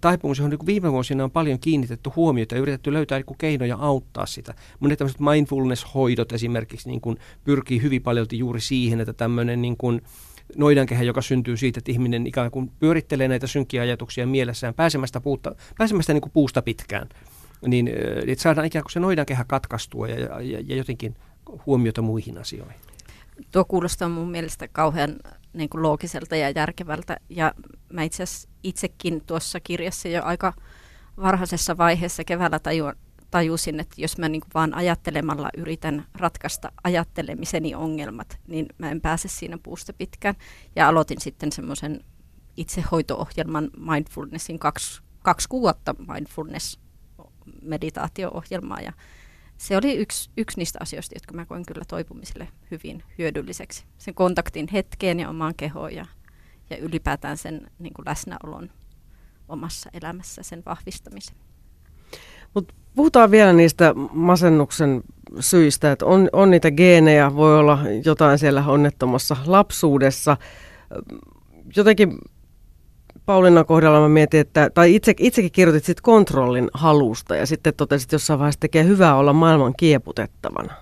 [0.00, 4.26] taipumus, johon niin viime vuosina on paljon kiinnitetty huomiota ja yritetty löytää niin keinoja auttaa
[4.26, 4.54] sitä.
[4.80, 10.00] Monet tämmöiset mindfulness-hoidot esimerkiksi niin kuin pyrkii hyvin paljon juuri siihen, että tämmöinen niin kuin
[10.56, 15.54] noidankehä, joka syntyy siitä, että ihminen ikään kuin pyörittelee näitä synkkiä ajatuksia mielessään pääsemästä, puusta,
[15.78, 17.08] pääsemästä niin kuin puusta pitkään,
[17.66, 17.90] niin
[18.26, 21.14] että saadaan ikään kuin se noidankehä katkaistua ja, ja, ja jotenkin
[21.66, 22.76] huomiota muihin asioihin.
[23.52, 25.16] Tuo kuulostaa mun mielestä kauhean
[25.52, 27.16] niin kuin loogiselta ja järkevältä.
[27.28, 27.54] Ja
[27.92, 28.22] mä itse
[28.62, 30.52] itsekin tuossa kirjassa jo aika
[31.16, 32.96] varhaisessa vaiheessa keväällä tajuan,
[33.30, 39.00] tajusin, että jos mä niin kuin vaan ajattelemalla yritän ratkaista ajattelemiseni ongelmat, niin mä en
[39.00, 40.34] pääse siinä puusta pitkään.
[40.76, 42.04] Ja aloitin sitten semmoisen
[42.56, 48.80] itsehoito-ohjelman mindfulnessin kaksi, kaksi kuukautta mindfulness-meditaatio-ohjelmaa.
[48.80, 48.92] Ja
[49.56, 53.84] se oli yksi, yksi niistä asioista, jotka mä koin kyllä toipumiselle hyvin hyödylliseksi.
[53.98, 56.06] Sen kontaktin hetkeen ja omaan kehoon ja,
[56.70, 58.70] ja ylipäätään sen niin kuin läsnäolon
[59.48, 61.36] omassa elämässä, sen vahvistamisen.
[62.54, 65.02] Mut puhutaan vielä niistä masennuksen
[65.40, 70.36] syistä, että on, on niitä geenejä, voi olla jotain siellä onnettomassa lapsuudessa.
[71.76, 72.18] Jotenkin
[73.26, 78.12] Paulinan kohdalla mä mietin, että, tai itse, itsekin kirjoitit sit kontrollin halusta ja sitten totesit
[78.12, 80.74] jossain vaiheessa, tekee hyvää olla maailman kieputettavana.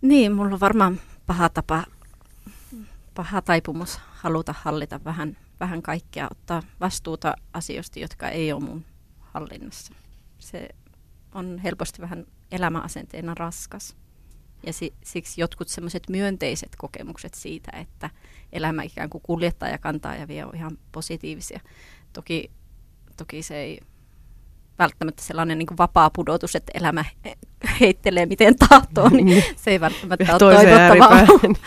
[0.00, 1.84] Niin, mulla on varmaan paha tapa,
[3.16, 8.84] paha taipumus haluta hallita vähän, vähän kaikkea, ottaa vastuuta asioista, jotka ei ole mun
[9.20, 9.94] hallinnassa.
[10.38, 10.68] Se
[11.34, 13.96] on helposti vähän elämäasenteena raskas.
[14.66, 18.10] Ja si, siksi jotkut semmoiset myönteiset kokemukset siitä, että
[18.52, 21.60] elämä ikään kuin kuljettaa ja kantaa ja vie on ihan positiivisia.
[22.12, 22.50] Toki,
[23.16, 23.80] toki se ei
[24.78, 27.04] välttämättä sellainen niin kuin vapaa pudotus, että elämä
[27.80, 31.26] heittelee miten tahtoo, niin, niin se ei välttämättä ole toivottavaa.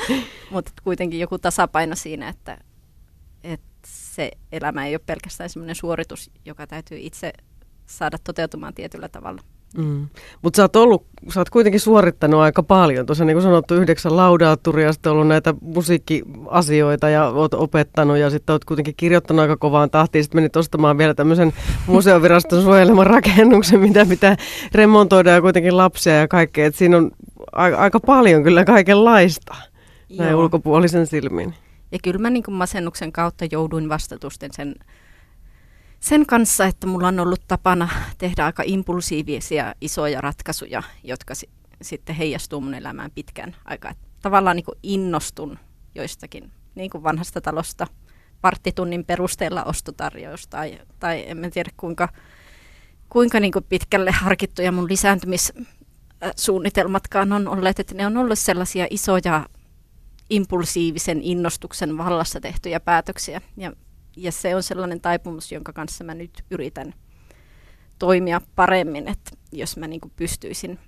[0.52, 2.58] Mutta kuitenkin joku tasapaino siinä, että,
[3.44, 7.34] että se elämä ei ole pelkästään semmoinen suoritus, joka täytyy itse
[7.86, 9.42] saada toteutumaan tietyllä tavalla.
[9.78, 10.08] Mm.
[10.42, 13.06] Mutta sä oot, ollut, sä oot kuitenkin suorittanut aika paljon.
[13.06, 18.54] Tuossa niin kuin sanottu, yhdeksän laudaatturia, sitten ollut näitä musiikkiasioita ja oot opettanut ja sitten
[18.54, 20.24] oot kuitenkin kirjoittanut aika kovaan tahtiin.
[20.24, 21.54] Sitten menit ostamaan vielä tämmöisen
[21.88, 24.36] museoviraston suojeleman rakennuksen, mitä pitää
[24.74, 26.66] remontoida ja kuitenkin lapsia ja kaikkea.
[26.66, 27.12] Et siinä on
[27.52, 29.56] a- aika paljon kyllä kaikenlaista
[30.18, 31.54] näin ulkopuolisen silmin.
[31.92, 34.76] Ja kyllä mä niin masennuksen kautta jouduin vastatusten sen
[36.00, 41.50] sen kanssa, että mulla on ollut tapana tehdä aika impulsiivisia isoja ratkaisuja, jotka si-
[41.82, 43.94] sitten heijastuu mun elämään pitkän aikaa.
[44.22, 45.60] Tavallaan niin kuin innostun
[45.96, 47.88] joistakin niin kuin vanhasta talosta
[48.44, 52.10] varttitunnin perusteella ostotarjous tai, tai en tiedä kuinka,
[53.10, 59.50] kuinka niin kuin pitkälle harkittuja mun lisääntymissuunnitelmatkaan on olleet, että ne on ollut sellaisia isoja
[60.30, 63.42] impulsiivisen innostuksen vallassa tehtyjä päätöksiä.
[63.58, 63.74] Ja
[64.18, 66.94] ja se on sellainen taipumus, jonka kanssa mä nyt yritän
[68.00, 70.80] toimia paremmin, että jos mä niin kuin pystyisin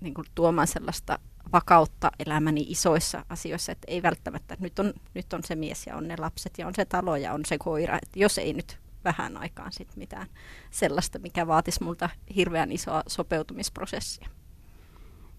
[0.00, 1.18] niin kuin tuomaan sellaista
[1.52, 6.08] vakautta elämäni isoissa asioissa, että ei välttämättä, nyt on, nyt on se mies ja on
[6.08, 9.36] ne lapset ja on se talo ja on se koira, että jos ei nyt vähän
[9.36, 10.26] aikaan sit mitään
[10.70, 14.28] sellaista, mikä vaatisi multa hirveän isoa sopeutumisprosessia.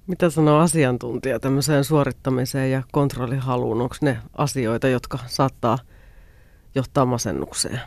[0.08, 3.82] Mitä sanoo asiantuntija tämmöiseen suorittamiseen ja kontrollihaluun?
[3.82, 5.78] Onko ne asioita, jotka saattaa–
[6.76, 7.82] johtaa masennukseen.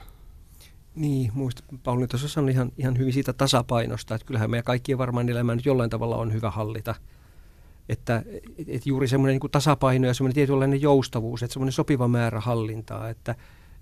[0.95, 5.29] Niin, muista Pauli tuossa sanoi ihan, ihan hyvin siitä tasapainosta, että kyllähän meidän kaikkien varmaan
[5.29, 6.95] elämä nyt jollain tavalla on hyvä hallita.
[7.89, 8.23] Että
[8.59, 13.09] et, et juuri semmoinen niin tasapaino ja semmoinen tietynlainen joustavuus, että semmoinen sopiva määrä hallintaa,
[13.09, 13.35] että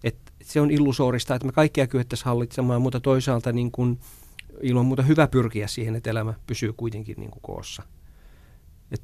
[0.05, 3.99] et se on illusorista, että me kaikkia kyettäisiin hallitsemaan, mutta toisaalta niin kuin,
[4.63, 7.83] ilman muuta hyvä pyrkiä siihen, että elämä pysyy kuitenkin niin kuin koossa.
[8.91, 9.03] Et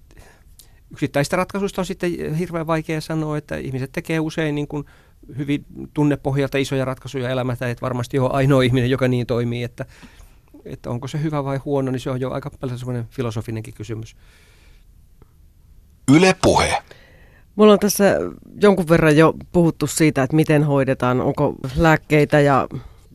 [0.90, 4.84] yksittäistä ratkaisuista on sitten hirveän vaikea sanoa, että ihmiset tekee usein niin kuin
[5.38, 5.64] hyvin
[5.94, 9.86] tunnepohjalta isoja ratkaisuja elämässä, että varmasti ole ainoa ihminen, joka niin toimii, että,
[10.64, 14.16] että onko se hyvä vai huono, niin se on jo aika paljon semmoinen filosofinenkin kysymys.
[16.14, 16.82] Yle puhe.
[17.56, 18.04] Mulla on tässä
[18.62, 22.68] jonkun verran jo puhuttu siitä, että miten hoidetaan, onko lääkkeitä ja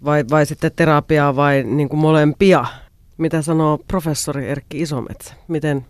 [0.06, 2.66] vai, vai sitten terapiaa vai niin kuin molempia.
[3.18, 5.34] Mitä sanoo professori Erkki Isometsä?
[5.48, 5.86] Miten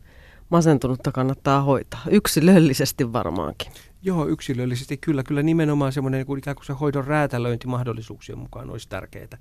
[0.50, 2.02] masentunutta kannattaa hoitaa?
[2.12, 3.72] Yksilöllisesti varmaankin.
[4.06, 5.24] Joo, yksilöllisesti kyllä.
[5.24, 9.38] Kyllä nimenomaan semmoinen niin kuin ikään kuin se hoidon räätälöinti mahdollisuuksien mukaan olisi tärkeää.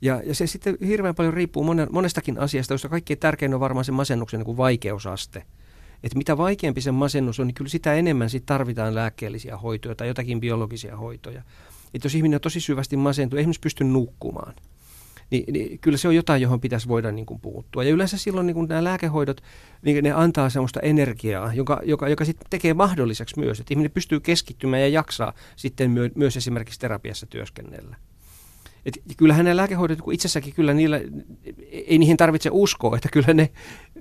[0.00, 3.84] Ja, ja se sitten hirveän paljon riippuu monen, monestakin asiasta, josta kaikkein tärkein on varmaan
[3.84, 5.46] se masennuksen niin kuin vaikeusaste.
[6.02, 10.08] että mitä vaikeampi se masennus on, niin kyllä sitä enemmän sit tarvitaan lääkkeellisiä hoitoja tai
[10.08, 11.42] jotakin biologisia hoitoja.
[11.94, 14.54] Että jos ihminen on tosi syvästi masentunut, esimerkiksi pysty nukkumaan,
[15.30, 17.84] niin, niin kyllä se on jotain, johon pitäisi voida niin kuin puuttua.
[17.84, 19.40] Ja yleensä silloin niin kuin nämä lääkehoidot,
[19.82, 24.20] niin ne antaa sellaista energiaa, joka, joka, joka sitten tekee mahdolliseksi myös, että ihminen pystyy
[24.20, 27.96] keskittymään ja jaksaa sitten myö, myös esimerkiksi terapiassa työskennellä.
[28.86, 31.00] Et kyllähän ne lääkehoidot kun itsessäkin, kyllä niillä,
[31.72, 33.50] ei niihin tarvitse uskoa, että kyllä ne,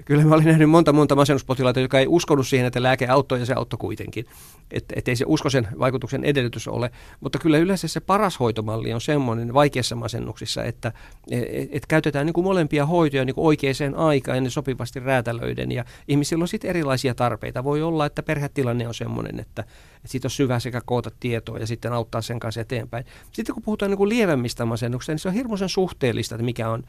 [0.05, 3.45] kyllä mä olin nähnyt monta monta masennuspotilaita, jotka ei uskonut siihen, että lääke auttoi ja
[3.45, 4.25] se auttoi kuitenkin.
[4.71, 8.93] Että et ei se usko sen vaikutuksen edellytys ole, mutta kyllä yleensä se paras hoitomalli
[8.93, 10.91] on semmoinen vaikeassa masennuksissa, että
[11.31, 15.71] et, et käytetään niin kuin molempia hoitoja niin kuin oikeaan aikaan ja ne sopivasti räätälöiden
[15.71, 17.63] ja ihmisillä on sitten erilaisia tarpeita.
[17.63, 21.67] Voi olla, että perhetilanne on semmoinen, että, että siitä on syvä sekä koota tietoa ja
[21.67, 23.05] sitten auttaa sen kanssa eteenpäin.
[23.31, 26.83] Sitten kun puhutaan niin kuin lievemmistä masennuksista, niin se on hirmuisen suhteellista, että mikä on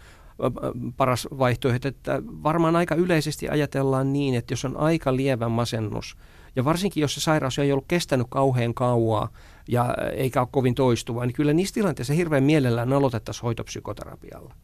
[0.97, 1.89] paras vaihtoehto.
[1.89, 6.17] Että varmaan aika yleisesti ajatellaan niin, että jos on aika lievä masennus,
[6.57, 9.29] ja varsinkin jos se sairaus ei ollut kestänyt kauhean kauaa
[9.69, 14.55] ja eikä ole kovin toistuvaa, niin kyllä niissä tilanteissa hirveän mielellään aloitettaisiin hoitopsykoterapialla.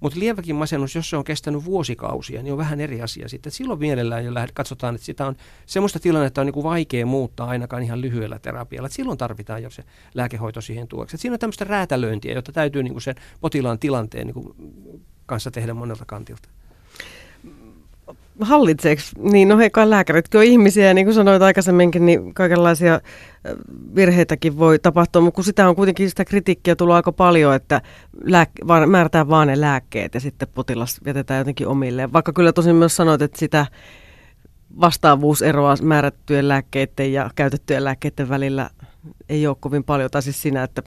[0.00, 3.52] Mutta lieväkin masennus, jos se on kestänyt vuosikausia, niin on vähän eri asia sitten.
[3.52, 7.48] Silloin mielellään jo lähdet, katsotaan, että sitä on semmoista tilannetta on niin kuin vaikea muuttaa
[7.48, 8.86] ainakaan ihan lyhyellä terapialla.
[8.86, 9.84] Et silloin tarvitaan jo se
[10.14, 11.16] lääkehoito siihen tueksi.
[11.16, 14.54] Et siinä on tämmöistä räätälöintiä, jota täytyy niin kuin sen potilaan tilanteen niin kuin
[15.26, 16.48] kanssa tehdä monelta kantilta
[18.40, 23.00] hallitseeko, niin no he kai lääkäritkin on ihmisiä ja niin kuin sanoit aikaisemminkin, niin kaikenlaisia
[23.94, 27.82] virheitäkin voi tapahtua, mutta kun sitä on kuitenkin sitä kritiikkiä tullut aika paljon, että
[28.24, 32.12] lääk- vaan, määrätään vaan ne lääkkeet ja sitten potilas jätetään jotenkin omilleen.
[32.12, 33.66] Vaikka kyllä tosin myös sanoit, että sitä
[34.80, 38.70] vastaavuuseroa määrättyjen lääkkeiden ja käytettyjen lääkkeiden välillä
[39.28, 40.82] ei ole kovin paljon, tai siis siinä, että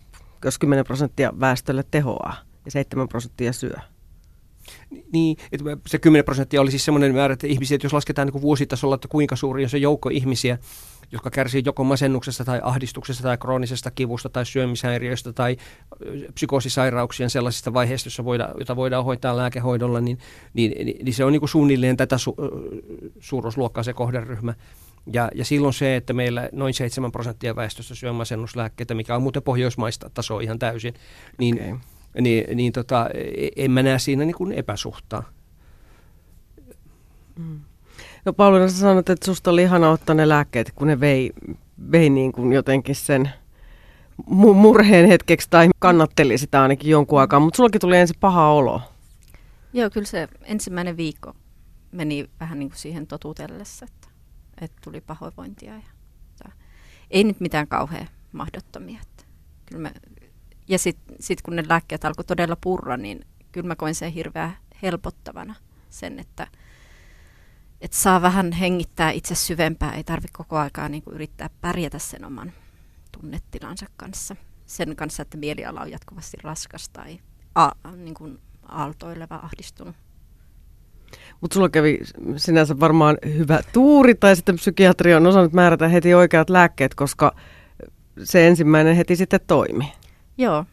[0.45, 2.35] jos 10 prosenttia väestölle tehoaa
[2.65, 3.75] ja 7 prosenttia syö.
[5.13, 8.32] Niin, että se 10 prosenttia oli siis semmoinen määrä, että ihmisiä, että jos lasketaan niin
[8.32, 10.58] kuin vuositasolla, että kuinka suuri on se joukko ihmisiä,
[11.12, 15.58] jotka kärsii joko masennuksesta tai ahdistuksesta tai kroonisesta kivusta tai syömishäiriöistä tai
[16.34, 20.17] psykoosisairauksien sellaisista vaiheista, joissa voidaan, jota voidaan hoitaa lääkehoidolla, niin,
[20.54, 22.36] niin, niin, niin se on niin kuin suunnilleen tätä su,
[23.19, 24.54] suuruusluokkaa se kohderyhmä.
[25.13, 29.43] Ja, ja silloin se, että meillä noin 7 prosenttia väestöstä syö masennuslääkkeitä, mikä on muuten
[29.43, 30.93] pohjoismaista tasoa ihan täysin,
[31.38, 31.77] niin okay
[32.19, 35.24] niin, niin tota, e, en mä näe siinä niin kuin epäsuhtaa.
[37.39, 37.60] Mm.
[38.26, 41.32] No Pauliina, sä sanoit, että susta oli ihana ottaa ne lääkkeet, kun ne vei,
[41.91, 43.30] vei niin kuin jotenkin sen
[44.30, 48.82] mu- murheen hetkeksi tai kannatteli sitä ainakin jonkun aikaa, mutta sullakin tuli ensin paha olo.
[49.74, 51.34] Joo, kyllä se ensimmäinen viikko
[51.91, 54.08] meni vähän niin kuin siihen totuutellessa, että,
[54.62, 55.74] että tuli pahoinvointia.
[55.74, 55.82] Ja,
[56.43, 56.52] ja,
[57.12, 59.00] ei nyt mitään kauhean mahdottomia.
[59.02, 59.24] Että
[59.65, 59.91] kyllä me
[60.71, 64.57] ja sitten sit kun ne lääkkeet alkoi todella purra, niin kyllä mä koin sen hirveän
[64.81, 65.55] helpottavana
[65.89, 66.47] sen, että,
[67.81, 72.53] että saa vähän hengittää itse syvempää, ei tarvitse koko aikaa niin yrittää pärjätä sen oman
[73.12, 74.36] tunnetilansa kanssa.
[74.65, 77.19] Sen kanssa, että mieliala on jatkuvasti raskas tai
[77.55, 79.95] a, niin kuin aaltoileva, ahdistunut.
[81.41, 81.99] Mutta sulla kävi
[82.38, 87.36] sinänsä varmaan hyvä tuuri, tai sitten psykiatri on osannut määrätä heti oikeat lääkkeet, koska
[88.23, 89.91] se ensimmäinen heti sitten toimi.
[90.37, 90.65] Joo,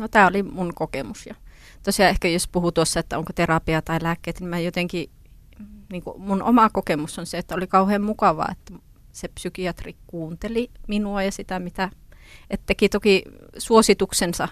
[0.00, 1.26] no tämä oli mun kokemus.
[1.26, 1.34] Ja
[1.82, 5.10] tosiaan ehkä jos puhuu tuossa, että onko terapia tai lääkkeet, niin mä jotenkin,
[5.92, 8.74] niin kuin mun oma kokemus on se, että oli kauhean mukavaa, että
[9.12, 11.90] se psykiatri kuunteli minua ja sitä, mitä,
[12.50, 13.22] että teki toki
[13.58, 14.48] suosituksensa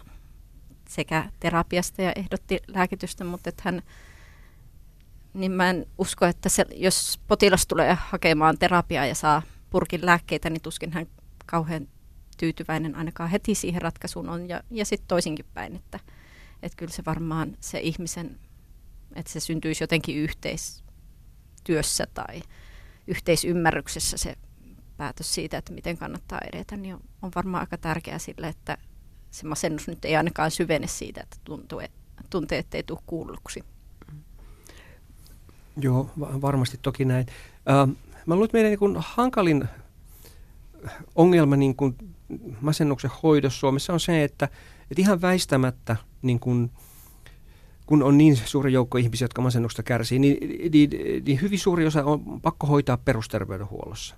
[0.89, 3.83] sekä terapiasta ja ehdotti lääkitystä, mutta että hän,
[5.35, 10.51] niin mä en usko, että se, jos potilas tulee hakemaan terapiaa ja saa purkin lääkkeitä,
[10.51, 11.07] niin tuskin hän
[11.47, 11.89] kauhean
[12.39, 14.49] tyytyväinen ainakaan heti siihen ratkaisuun on.
[14.49, 16.01] Ja, ja sitten toisinkin päin, että,
[16.63, 18.39] että kyllä se varmaan se ihmisen,
[19.15, 22.43] että se syntyisi jotenkin yhteistyössä tai
[23.07, 24.37] yhteisymmärryksessä se
[24.97, 28.79] päätös siitä, että miten kannattaa edetä, niin on, on varmaan aika tärkeää sille, että
[29.31, 31.81] se masennus nyt ei ainakaan syvene siitä, että tuntuu,
[32.31, 33.65] tuntee, ettei tule kuulluksi.
[35.81, 37.27] Joo, varmasti toki näin.
[37.29, 37.97] Uh,
[38.27, 39.69] mä luulen, että meidän niin hankalin
[41.15, 41.97] ongelma niin kuin
[42.61, 44.45] masennuksen hoidossa Suomessa on se, että,
[44.91, 46.71] että ihan väistämättä niin kun,
[47.87, 50.91] kun on niin suuri joukko ihmisiä, jotka masennuksesta kärsii, niin, niin,
[51.27, 54.17] niin hyvin suuri osa on pakko hoitaa perusterveydenhuollossa.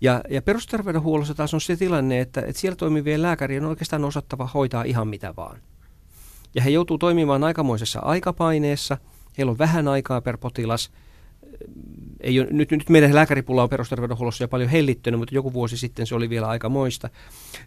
[0.00, 4.48] Ja, ja perusterveydenhuollossa taas on se tilanne, että, että siellä toimivien lääkärien on oikeastaan osattava
[4.54, 5.60] hoitaa ihan mitä vaan.
[6.54, 8.98] Ja he joutuu toimimaan aikamoisessa aikapaineessa,
[9.38, 10.90] heillä on vähän aikaa per potilas–
[12.20, 16.06] ei ole, nyt, nyt meidän lääkäripulla on perusterveydenhuollossa jo paljon hellittynyt, mutta joku vuosi sitten
[16.06, 17.10] se oli vielä aika moista.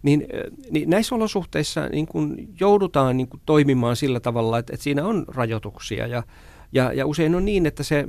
[0.03, 0.27] Niin,
[0.71, 5.25] niin näissä olosuhteissa niin kun joudutaan niin kun toimimaan sillä tavalla, että, että siinä on
[5.27, 6.23] rajoituksia ja,
[6.71, 8.07] ja, ja usein on niin, että se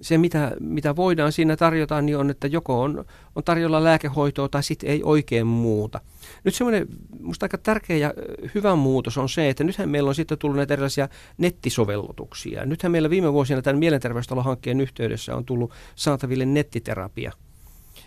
[0.00, 4.62] se, mitä, mitä voidaan siinä tarjota, niin on, että joko on, on tarjolla lääkehoitoa tai
[4.62, 6.00] sitten ei oikein muuta.
[6.44, 6.86] Nyt semmoinen
[7.20, 8.14] minusta aika tärkeä ja
[8.54, 12.66] hyvä muutos on se, että nythän meillä on sitten tullut näitä erilaisia nettisovellutuksia.
[12.66, 17.32] Nythän meillä viime vuosina tämän mielenterveystalohankkeen yhteydessä on tullut saataville nettiterapia.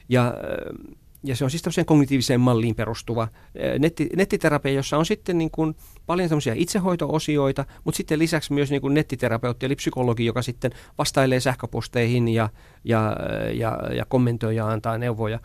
[0.09, 0.33] Ja
[1.23, 3.27] ja se on siis tämmöiseen kognitiiviseen malliin perustuva
[3.79, 8.81] netti, nettiterapia, jossa on sitten niin kuin paljon tämmöisiä itsehoito-osioita, mutta sitten lisäksi myös niin
[8.81, 12.49] kuin nettiterapeutti eli psykologi, joka sitten vastailee sähköposteihin ja,
[12.83, 13.15] ja,
[13.53, 15.39] ja, ja kommentoi ja antaa neuvoja.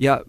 [0.00, 0.20] Ja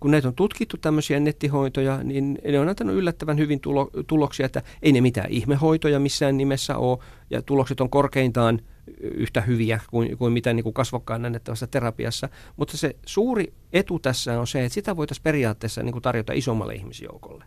[0.00, 4.62] kun näitä on tutkittu tämmöisiä nettihoitoja, niin ne on antanut yllättävän hyvin tulo, tuloksia, että
[4.82, 6.98] ei ne mitään ihmehoitoja missään nimessä ole,
[7.30, 8.60] ja tulokset on korkeintaan
[9.00, 12.28] yhtä hyviä kuin, kuin mitä niin kuin kasvokkaan annettavassa terapiassa.
[12.56, 16.74] Mutta se suuri etu tässä on se, että sitä voitaisiin periaatteessa niin kuin tarjota isommalle
[16.74, 17.44] ihmisjoukolle.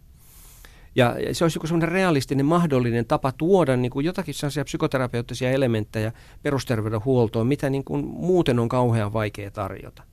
[0.96, 6.12] Ja, se olisi joku sellainen realistinen mahdollinen tapa tuoda niin kuin jotakin sellaisia psykoterapeuttisia elementtejä
[6.44, 10.04] perusterveydenhuoltoon, mitä niin kuin muuten on kauhean vaikea tarjota.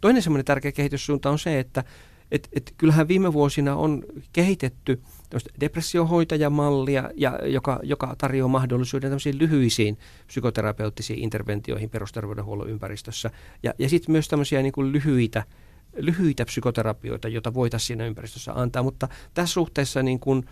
[0.00, 1.84] Toinen semmoinen tärkeä kehityssuunta on se, että
[2.30, 5.02] et, et kyllähän viime vuosina on kehitetty
[5.60, 13.30] depressiohoitajamallia, ja, joka, joka tarjoaa mahdollisuuden tämmöisiin lyhyisiin psykoterapeuttisiin interventioihin perusterveydenhuollon ympäristössä.
[13.62, 15.44] Ja, ja sitten myös tämmöisiä niin kuin lyhyitä,
[15.96, 18.82] lyhyitä psykoterapioita, joita voitaisiin siinä ympäristössä antaa.
[18.82, 20.48] Mutta tässä suhteessa niin kuin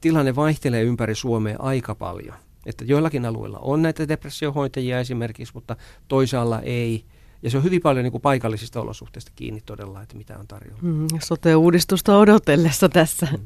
[0.00, 2.36] tilanne vaihtelee ympäri Suomea aika paljon.
[2.66, 5.76] Että joillakin alueilla on näitä depressiohoitajia esimerkiksi, mutta
[6.08, 7.04] toisaalla ei–
[7.42, 10.78] ja se on hyvin paljon niin kuin paikallisista olosuhteista kiinni todella, että mitä on tarjolla.
[10.82, 13.28] Mm, sote-uudistusta odotellessa tässä.
[13.32, 13.38] Mm.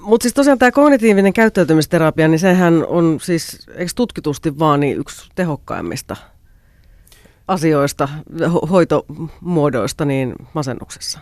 [0.00, 5.30] Mutta siis tosiaan tämä kognitiivinen käyttäytymisterapia, niin sehän on siis, eikö tutkitusti vaan niin yksi
[5.34, 6.16] tehokkaimmista
[7.48, 11.18] asioista, ho- hoitomuodoista niin masennuksessa?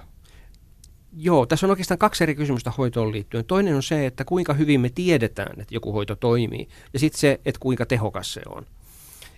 [1.17, 3.45] Joo, tässä on oikeastaan kaksi eri kysymystä hoitoon liittyen.
[3.45, 7.41] Toinen on se, että kuinka hyvin me tiedetään, että joku hoito toimii, ja sitten se,
[7.45, 8.67] että kuinka tehokas se on.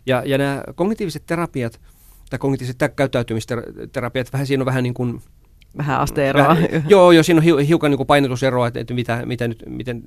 [0.07, 1.81] Ja, ja nämä kognitiiviset terapiat–
[2.31, 5.23] tai kognitiiviset käyttäytymisterapiat, vähän siinä on vähän niin kuin...
[5.77, 6.49] Vähän asteeroa.
[6.49, 10.03] Vähän, joo, joo, siinä on hiukan niin kuin painotuseroa, että, että mitä, mitä, nyt, miten,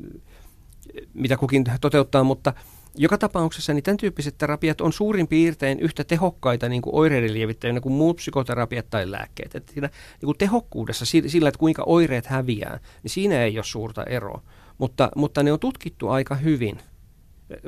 [1.14, 2.54] mitä kukin toteuttaa, mutta
[2.96, 7.82] joka tapauksessa niin tämän tyyppiset terapiat on suurin piirtein yhtä tehokkaita niin kuin oireiden lievittäjänä
[7.82, 9.56] kuin muut psykoterapiat tai lääkkeet.
[9.56, 14.04] Että siinä niin kuin tehokkuudessa, sillä, että kuinka oireet häviää, niin siinä ei ole suurta
[14.04, 14.42] eroa.
[14.78, 16.80] Mutta, mutta ne on tutkittu aika hyvin–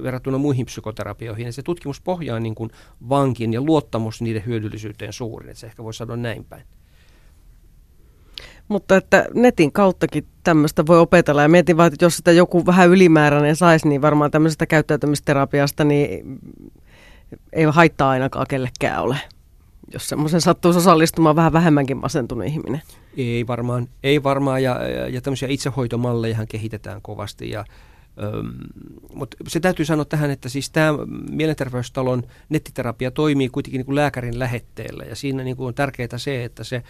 [0.03, 1.45] verrattuna muihin psykoterapioihin.
[1.45, 2.69] Ja se tutkimuspohja on niin kuin
[3.09, 5.49] vankin ja luottamus niiden hyödyllisyyteen suurin.
[5.49, 6.63] Että se ehkä voi sanoa näin päin.
[8.67, 12.89] Mutta että netin kauttakin tämmöistä voi opetella ja mietin vaan, että jos sitä joku vähän
[12.89, 16.39] ylimääräinen saisi, niin varmaan tämmöisestä käyttäytymisterapiasta niin
[17.53, 19.17] ei haittaa ainakaan kellekään ole,
[19.93, 22.82] jos semmoisen sattuisi osallistumaan vähän vähemmänkin masentunut ihminen.
[23.17, 27.65] Ei varmaan, ei varmaan ja, ja, ja tämmöisiä itsehoitomalleja kehitetään kovasti ja
[29.13, 30.89] mutta se täytyy sanoa tähän, että siis tämä
[31.30, 36.43] mielenterveystalon nettiterapia toimii kuitenkin niin kuin lääkärin lähetteellä ja siinä niin kuin on tärkeää se,
[36.43, 36.84] että se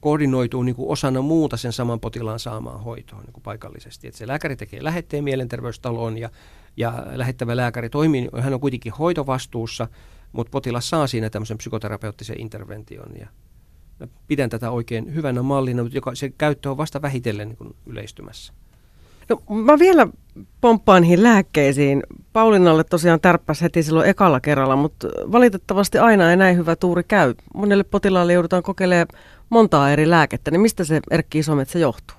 [0.00, 4.08] koordinoituu niin kuin osana muuta sen saman potilaan saamaan hoitoon niin kuin paikallisesti.
[4.08, 6.30] Että se lääkäri tekee lähetteen mielenterveystaloon ja,
[6.76, 9.88] ja lähettävä lääkäri toimii, hän on kuitenkin hoitovastuussa,
[10.32, 13.28] mutta potilas saa siinä tämmöisen psykoterapeuttisen intervention ja
[14.26, 18.52] pidän tätä oikein hyvänä mallina, mutta joka, se käyttö on vasta vähitellen niin yleistymässä.
[19.28, 20.08] No mä vielä
[20.60, 22.02] pomppaan niihin lääkkeisiin.
[22.32, 27.34] Paulinalle tosiaan tärppäsi heti silloin ekalla kerralla, mutta valitettavasti aina ei näin hyvä tuuri käy.
[27.54, 29.06] Monelle potilaalle joudutaan kokeilemaan
[29.50, 32.16] montaa eri lääkettä, niin mistä se Erkki se johtuu?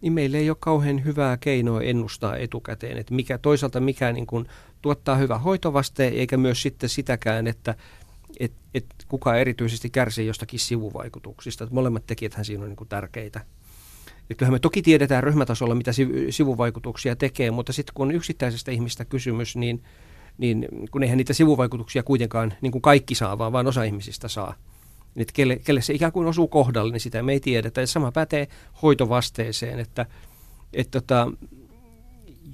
[0.00, 4.46] Niin meillä ei ole kauhean hyvää keinoa ennustaa etukäteen, että mikä, toisaalta mikä niin kuin
[4.82, 7.74] tuottaa hyvä hoitovaste, eikä myös sitten sitäkään, että
[8.40, 11.64] et, et kuka erityisesti kärsii jostakin sivuvaikutuksista.
[11.64, 13.40] Että molemmat tekijäthän siinä on niin kuin tärkeitä.
[14.30, 15.90] Ja kyllähän me toki tiedetään ryhmätasolla, mitä
[16.30, 19.82] sivuvaikutuksia tekee, mutta sitten kun on yksittäisestä ihmistä kysymys, niin,
[20.38, 24.54] niin kun eihän niitä sivuvaikutuksia kuitenkaan niin kuin kaikki saa, vaan vain osa ihmisistä saa.
[25.14, 27.80] Niin kelle, kelle se ikään kuin osuu kohdalle, niin sitä me ei tiedetä.
[27.80, 28.48] Ja sama pätee
[28.82, 30.06] hoitovasteeseen, että,
[30.72, 31.32] että tota,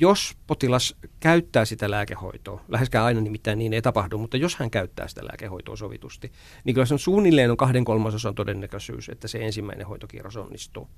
[0.01, 5.09] jos potilas käyttää sitä lääkehoitoa, läheskään aina nimittäin niin ei tapahdu, mutta jos hän käyttää
[5.09, 6.33] sitä lääkehoitoa sovitusti,
[6.65, 10.89] niin kyllä se on suunnilleen on kahden kolmasosan todennäköisyys, että se ensimmäinen hoitokierros onnistuu.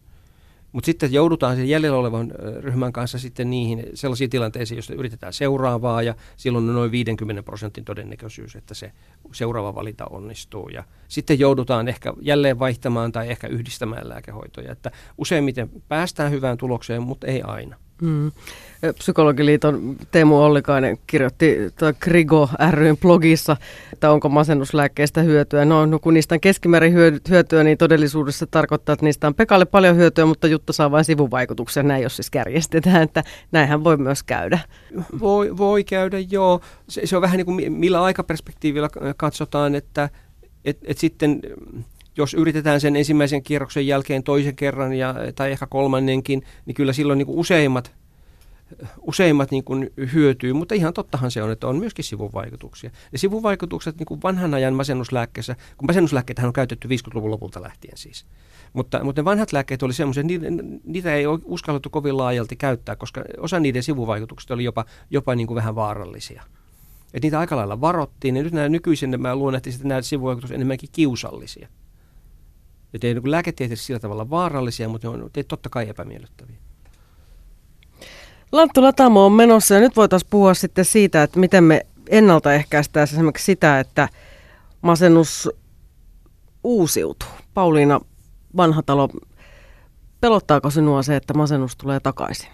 [0.72, 6.02] Mutta sitten joudutaan sen jäljellä olevan ryhmän kanssa sitten niihin sellaisiin tilanteisiin, joissa yritetään seuraavaa
[6.02, 8.92] ja silloin on noin 50 prosentin todennäköisyys, että se
[9.32, 10.68] seuraava valinta onnistuu.
[10.68, 14.72] Ja sitten joudutaan ehkä jälleen vaihtamaan tai ehkä yhdistämään lääkehoitoja.
[14.72, 17.76] Että useimmiten päästään hyvään tulokseen, mutta ei aina.
[18.02, 18.32] Mm.
[18.98, 21.56] Psykologiliiton Teemu Ollikainen kirjoitti
[22.00, 23.56] Krigo ryn blogissa,
[23.92, 25.64] että onko masennuslääkkeistä hyötyä.
[25.64, 26.94] No, no kun niistä on keskimäärin
[27.28, 31.82] hyötyä, niin todellisuudessa tarkoittaa, että niistä on Pekalle paljon hyötyä, mutta Jutta saa vain sivuvaikutuksia.
[31.82, 34.58] Näin jos siis kärjestetään, että näinhän voi myös käydä.
[35.20, 36.60] Voi, voi käydä, joo.
[36.88, 40.08] Se, se on vähän niin kuin millä aikaperspektiivillä katsotaan, että
[40.64, 41.40] et, et sitten
[42.18, 47.18] jos yritetään sen ensimmäisen kierroksen jälkeen toisen kerran ja, tai ehkä kolmannenkin, niin kyllä silloin
[47.18, 47.92] niin kuin useimmat
[49.00, 52.90] useimmat niin kuin hyötyy, mutta ihan tottahan se on, että on myöskin sivuvaikutuksia.
[53.12, 58.26] Ja sivuvaikutukset niin kuin vanhan ajan masennuslääkkeessä, kun masennuslääkkeitä on käytetty 50-luvun lopulta lähtien siis.
[58.72, 60.22] Mutta, mutta ne vanhat lääkkeet oli semmoisia,
[60.84, 65.56] niitä, ei uskallettu kovin laajalti käyttää, koska osa niiden sivuvaikutuksista oli jopa, jopa niin kuin
[65.56, 66.42] vähän vaarallisia.
[67.14, 70.88] Et niitä aika lailla varottiin, ja nyt nämä nykyisin mä luonnehtin, että nämä sivuvaikutukset enemmänkin
[70.92, 71.68] kiusallisia.
[72.94, 76.56] Että ei niin lääketieteellisesti sillä tavalla vaarallisia, mutta ne on totta kai epämiellyttäviä.
[78.52, 83.44] Lanttu Latamo on menossa ja nyt voitaisiin puhua sitten siitä, että miten me ennaltaehkäistään esimerkiksi
[83.44, 84.08] sitä, että
[84.82, 85.48] masennus
[86.64, 87.28] uusiutuu.
[87.54, 88.00] Pauliina
[88.56, 89.08] Vanhatalo,
[90.20, 92.48] pelottaako sinua se, että masennus tulee takaisin?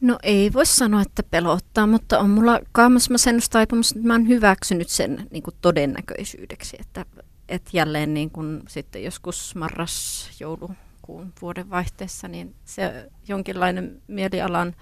[0.00, 5.28] No ei voi sanoa, että pelottaa, mutta on mulla kaamasmasennustaipumus, että mä oon hyväksynyt sen
[5.30, 7.04] niin kuin todennäköisyydeksi, että,
[7.48, 10.70] että jälleen niin kuin sitten joskus marras joulu
[11.08, 14.74] laskuun vuoden vaihteessa, niin se jonkinlainen mielialan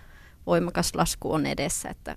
[0.47, 1.89] voimakas lasku on edessä.
[1.89, 2.17] Että,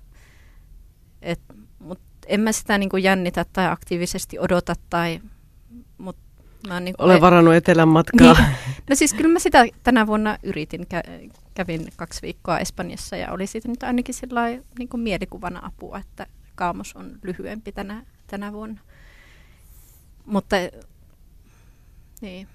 [1.22, 1.40] et,
[1.78, 5.20] mut en mä sitä niin kuin jännitä tai aktiivisesti odota, tai,
[5.98, 6.16] mut
[6.68, 8.32] mä niin Olen varannut etelän matkaa.
[8.32, 8.56] Niin,
[8.90, 10.80] no siis kyllä mä sitä tänä vuonna yritin.
[10.80, 14.14] Kä- kävin kaksi viikkoa Espanjassa ja oli siitä nyt ainakin
[14.78, 18.80] niin kuin mielikuvana apua, että kaamos on lyhyempi tänä, tänä vuonna.
[20.30, 20.56] Mutta
[22.20, 22.48] niin.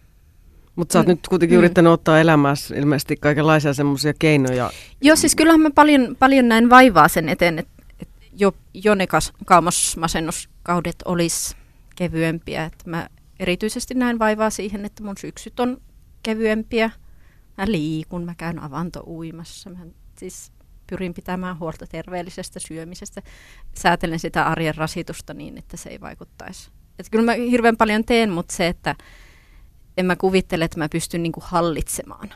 [0.76, 1.12] Mutta sä oot mm.
[1.12, 1.60] nyt kuitenkin mm.
[1.60, 4.72] yrittänyt ottaa elämässä ilmeisesti kaikenlaisia semmoisia keinoja.
[5.02, 9.08] Joo, siis kyllähän mä paljon, paljon näin vaivaa sen eteen, että et jo, jo ne
[9.46, 11.56] kaamosmasennuskaudet olisi
[11.96, 12.66] kevyempiä.
[12.66, 13.10] Et mä
[13.40, 15.82] erityisesti näin vaivaa siihen, että mun syksyt on
[16.24, 16.92] kevyempiä.
[17.58, 19.70] Mä liikun, mä käyn avantouimassa.
[19.70, 19.80] Mä
[20.18, 20.52] siis
[20.88, 23.22] pyrin pitämään huolta terveellisestä syömisestä.
[23.78, 26.72] Säätelen sitä arjen rasitusta niin, että se ei vaikuttaisi.
[27.00, 28.96] Et kyllä mä hirveän paljon teen, mutta se, että
[29.98, 32.34] en mä kuvittele, että mä pystyn niin kuin hallitsemaan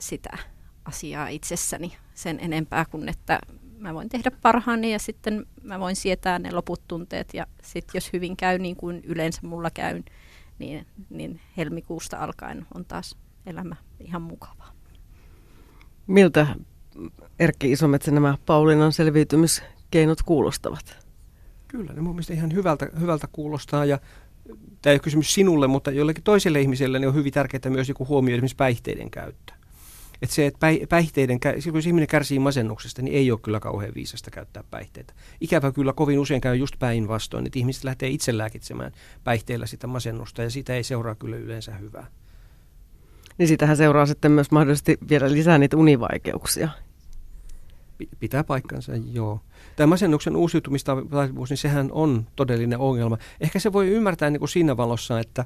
[0.00, 0.38] sitä
[0.84, 3.38] asiaa itsessäni sen enempää kuin että
[3.78, 8.12] mä voin tehdä parhaani ja sitten mä voin sietää ne loput tunteet ja sitten jos
[8.12, 10.02] hyvin käy niin kuin yleensä mulla käy,
[10.58, 14.72] niin, niin helmikuusta alkaen on taas elämä ihan mukavaa.
[16.06, 16.46] Miltä
[17.38, 20.99] Erkki Isometsä nämä Paulinan selviytymiskeinot kuulostavat?
[21.70, 23.98] Kyllä, ne mun mielestä ihan hyvältä, hyvältä kuulostaa ja
[24.82, 28.06] tämä ei ole kysymys sinulle, mutta jollekin toiselle ihmiselle niin on hyvin tärkeää myös joku
[28.06, 29.52] huomioida esimerkiksi päihteiden käyttö.
[30.22, 31.38] Että se, että päihteiden,
[31.74, 35.12] jos ihminen kärsii masennuksesta, niin ei ole kyllä kauhean viisasta käyttää päihteitä.
[35.40, 38.92] Ikävä kyllä kovin usein käy just päinvastoin, että ihmiset lähtee itse lääkitsemään
[39.24, 42.06] päihteillä sitä masennusta ja siitä ei seuraa kyllä yleensä hyvää.
[43.38, 46.68] Niin sitähän seuraa sitten myös mahdollisesti vielä lisää niitä univaikeuksia.
[48.18, 49.40] Pitää paikkansa, joo
[49.76, 53.18] tämä masennuksen uusiutumistaipumus, niin sehän on todellinen ongelma.
[53.40, 55.44] Ehkä se voi ymmärtää niin kuin siinä valossa, että,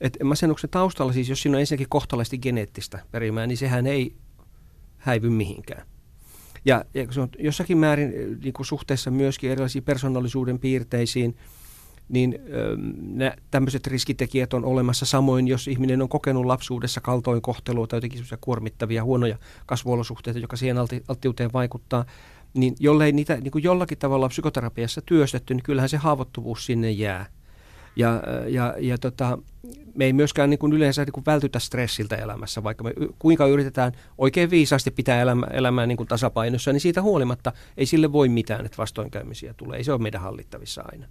[0.00, 4.14] että masennuksen taustalla siis, jos siinä on ensinnäkin kohtalaisesti geneettistä perimää, niin sehän ei
[4.96, 5.86] häivy mihinkään.
[6.64, 11.36] Ja, ja se on jossakin määrin niin kuin suhteessa myöskin erilaisiin persoonallisuuden piirteisiin,
[12.08, 12.38] niin
[13.00, 15.06] nämä tämmöiset riskitekijät on olemassa.
[15.06, 20.76] Samoin, jos ihminen on kokenut lapsuudessa kaltoinkohtelua tai jotenkin kuormittavia, huonoja kasvuolosuhteita, joka siihen
[21.08, 22.04] alttiuteen vaikuttaa,
[22.54, 27.26] niin jollei niitä niin kuin jollakin tavalla psykoterapiassa työstetty, niin kyllähän se haavoittuvuus sinne jää.
[27.96, 29.38] Ja, ja, ja tota,
[29.94, 33.92] me ei myöskään niin kuin yleensä niin kuin vältytä stressiltä elämässä, vaikka me kuinka yritetään
[34.18, 38.66] oikein viisaasti pitää elämä, elämää niin kuin tasapainossa, niin siitä huolimatta ei sille voi mitään,
[38.66, 39.76] että vastoinkäymisiä tulee.
[39.78, 41.06] Ei se ole meidän hallittavissa aina.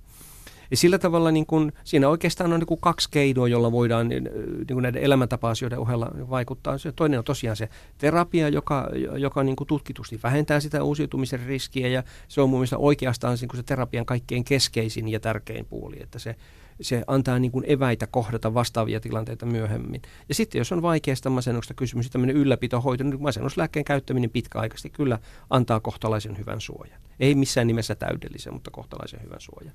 [0.74, 4.24] Ja sillä tavalla niin kun, siinä oikeastaan on niin kuin kaksi keinoa, jolla voidaan niin,
[4.58, 6.78] niin kuin näiden elämäntapa-asioiden ohella vaikuttaa.
[6.78, 11.88] Se toinen on tosiaan se terapia, joka, joka niin kuin tutkitusti vähentää sitä uusiutumisen riskiä
[11.88, 15.98] ja se on mun mielestä oikeastaan niin kuin se terapian kaikkein keskeisin ja tärkein puoli,
[16.04, 16.36] että se,
[16.82, 20.02] se antaa niin kuin eväitä kohdata vastaavia tilanteita myöhemmin.
[20.30, 25.20] Ja sitten jos on vaikeasta masennuksesta kysymys, niin tämmöinen ylläpitohoito, niin masennuslääkkeen käyttäminen pitkäaikaisesti kyllä
[25.50, 27.02] antaa kohtalaisen hyvän suojan.
[27.20, 29.74] Ei missään nimessä täydellisen, mutta kohtalaisen hyvän suojan.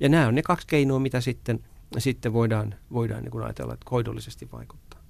[0.00, 1.60] Ja nämä on ne kaksi keinoa, mitä sitten,
[1.98, 5.00] sitten voidaan, voidaan niin ajatella, että hoidollisesti vaikuttaa.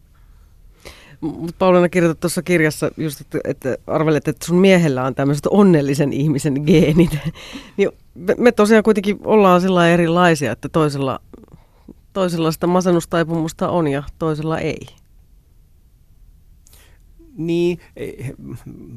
[1.21, 6.13] Mutta Pauliina kirjoitat tuossa kirjassa just, että, että arvelet, että sun miehellä on tämmöiset onnellisen
[6.13, 7.19] ihmisen geenit.
[7.77, 11.21] niin me, me tosiaan kuitenkin ollaan sillä erilaisia, että toisella,
[12.13, 14.87] toisella sitä masennustaipumusta on ja toisella ei.
[17.39, 18.35] Niin, ei,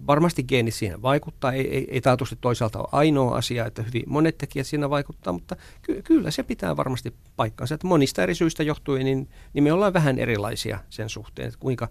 [0.08, 1.52] varmasti geenit siihen vaikuttaa.
[1.52, 5.56] Ei, ei, ei taatusti toisaalta ole ainoa asia, että hyvin monet tekijät siinä vaikuttaa, mutta
[5.82, 7.76] ky- kyllä se pitää varmasti paikkansa.
[7.76, 11.90] Että monista eri syistä johtuen, niin, niin me ollaan vähän erilaisia sen suhteen, että kuinka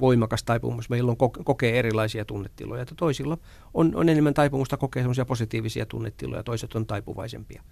[0.00, 2.82] voimakas taipumus meillä on kokea erilaisia tunnetiloja.
[2.82, 3.38] Että toisilla
[3.74, 7.62] on, on enemmän taipumusta kokea positiivisia tunnetiloja, toiset on taipuvaisempia,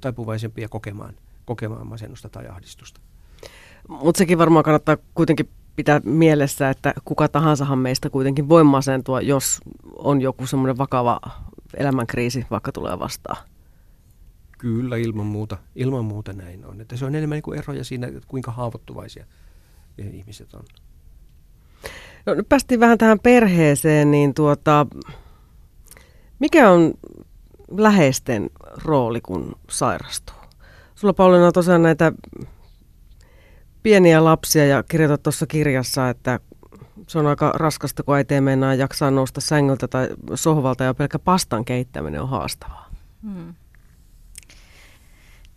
[0.00, 1.14] taipuvaisempia kokemaan,
[1.44, 3.00] kokemaan masennusta tai ahdistusta.
[3.88, 9.60] Mutta sekin varmaan kannattaa kuitenkin pitää mielessä, että kuka tahansahan meistä kuitenkin voi masentua, jos
[9.98, 11.20] on joku semmoinen vakava
[11.76, 13.36] elämänkriisi vaikka tulee vastaan.
[14.58, 16.80] Kyllä, ilman muuta, ilman muuta näin on.
[16.80, 19.26] Että se on enemmän niin kuin eroja siinä, että kuinka haavoittuvaisia
[19.98, 20.64] ihmiset on.
[22.26, 24.86] No, nyt päästiin vähän tähän perheeseen, niin tuota,
[26.38, 26.94] mikä on
[27.70, 28.50] läheisten
[28.84, 30.36] rooli, kun sairastuu?
[30.94, 32.12] Sulla Pauliina on tosiaan näitä
[33.86, 36.40] pieniä lapsia ja kirjoitat tuossa kirjassa, että
[37.08, 41.64] se on aika raskasta, kun äiti mennä jaksaa nousta sängyltä tai sohvalta ja pelkkä pastan
[41.64, 42.90] keittäminen on haastavaa.
[43.22, 43.54] Hmm.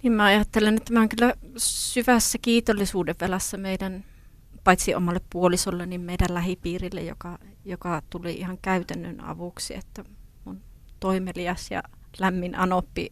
[0.03, 4.03] Niin mä ajattelen, että mä oon kyllä syvässä kiitollisuuden velässä meidän,
[4.63, 10.03] paitsi omalle puolisolle, niin meidän lähipiirille, joka, joka tuli ihan käytännön avuksi, että
[10.45, 10.61] mun
[10.99, 11.83] toimelias ja
[12.19, 13.11] lämmin anoppi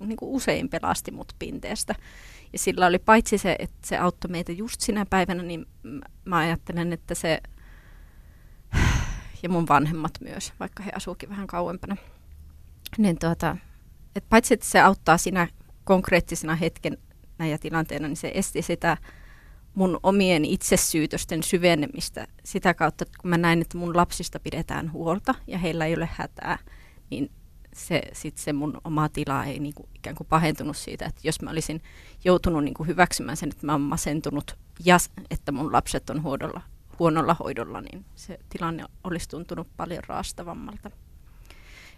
[0.00, 1.94] niin kuin usein pelasti mut pinteestä.
[2.52, 5.66] Ja sillä oli paitsi se, että se auttoi meitä just sinä päivänä, niin
[6.24, 7.40] mä ajattelen, että se,
[9.42, 11.96] ja mun vanhemmat myös, vaikka he asuukin vähän kauempana,
[12.98, 13.56] niin tuota,
[14.16, 15.48] että paitsi että se auttaa sinä
[15.84, 16.98] konkreettisena hetken
[17.50, 18.96] ja tilanteena, niin se esti sitä
[19.74, 25.34] mun omien itsesyytösten syvenemistä sitä kautta, että kun mä näin, että mun lapsista pidetään huolta
[25.46, 26.58] ja heillä ei ole hätää,
[27.10, 27.30] niin
[27.78, 31.50] se, sit se mun oma tila ei niinku ikään kuin pahentunut siitä, että jos mä
[31.50, 31.82] olisin
[32.24, 34.96] joutunut niinku hyväksymään sen, että mä oon masentunut ja
[35.30, 36.60] että mun lapset on huonolla,
[36.98, 40.90] huonolla hoidolla, niin se tilanne olisi tuntunut paljon raastavammalta.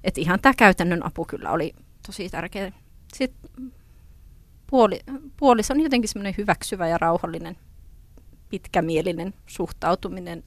[0.05, 1.73] Et ihan tämä käytännön apu kyllä oli
[2.07, 2.73] tosi tärkeä.
[3.15, 3.73] Sitten
[4.67, 5.01] puoli,
[5.37, 7.57] puoliso on jotenkin semmoinen hyväksyvä ja rauhallinen,
[8.49, 10.45] pitkämielinen suhtautuminen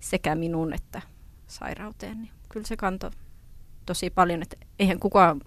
[0.00, 1.02] sekä minun että
[1.46, 2.22] sairauteen.
[2.22, 3.10] Niin kyllä se kantoi
[3.86, 5.40] tosi paljon, että eihän kukaan,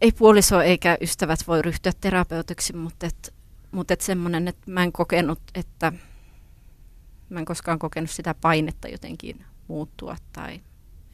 [0.00, 3.34] ei puoliso eikä ystävät voi ryhtyä terapeutiksi, mutta, et,
[3.70, 5.92] mutta et semmoinen, että mä en kokenut, että
[7.28, 10.60] mä en koskaan kokenut sitä painetta jotenkin muuttua tai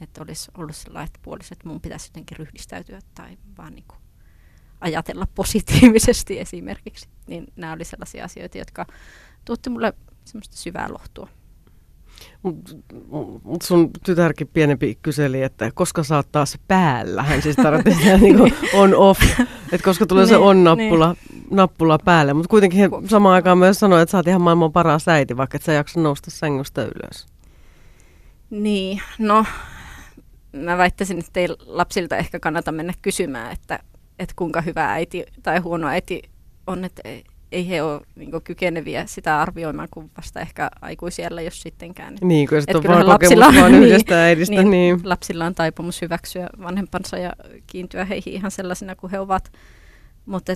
[0.00, 3.84] että olisi ollut sellainen, että puoliso, että mun pitäisi jotenkin ryhdistäytyä tai vaan niin
[4.80, 7.08] ajatella positiivisesti esimerkiksi.
[7.26, 8.86] Niin nämä oli sellaisia asioita, jotka
[9.44, 9.92] tuotti mulle
[10.24, 11.28] semmoista syvää lohtua.
[13.42, 17.22] Mutta sun tytärkin pienempi kyseli, että koska sä oot taas päällä.
[17.22, 19.20] Hän siis tarvitsi sitä niin on off,
[19.72, 21.46] että koska tulee se niin, on-nappula niin.
[21.50, 22.32] nappula päälle.
[22.32, 25.56] Mutta kuitenkin he samaan aikaan myös sanoi, että sä oot ihan maailman paras äiti, vaikka
[25.56, 27.26] et sä jaksa nousta sängystä ylös.
[28.50, 29.44] Niin, no
[30.52, 33.78] mä väittäisin, että ei lapsilta ehkä kannata mennä kysymään, että,
[34.18, 36.22] että kuinka hyvä äiti tai huono äiti
[36.66, 37.24] on, että ei
[37.68, 42.18] he ole niin kykeneviä sitä arvioimaan kuin vasta ehkä aikuisiellä, jos sittenkään.
[42.20, 44.54] Niin, kun se on vaan lapsilla, vaan niin, yhdestä äidistä.
[44.54, 45.00] Niin, niin.
[45.04, 47.32] Lapsilla on taipumus hyväksyä vanhempansa ja
[47.66, 49.52] kiintyä heihin ihan sellaisina kuin he ovat.
[50.26, 50.52] Mutta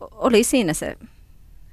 [0.00, 0.96] oli siinä se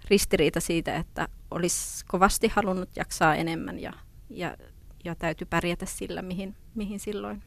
[0.10, 3.94] ristiriita siitä, että olisi kovasti halunnut jaksaa enemmän ja,
[4.30, 4.58] ja,
[5.04, 7.44] ja täytyy pärjätä sillä, mihin, mihin silloin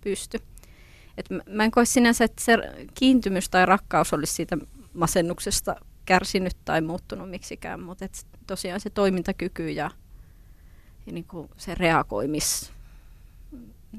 [0.00, 0.38] pysty.
[1.16, 2.58] Et mä en koe sinänsä, että se
[2.94, 4.56] kiintymys tai rakkaus olisi siitä
[4.94, 5.76] masennuksesta
[6.08, 9.90] kärsinyt tai muuttunut miksikään, mutta et tosiaan se toimintakyky ja,
[11.06, 12.72] ja niin kuin se reagoimis,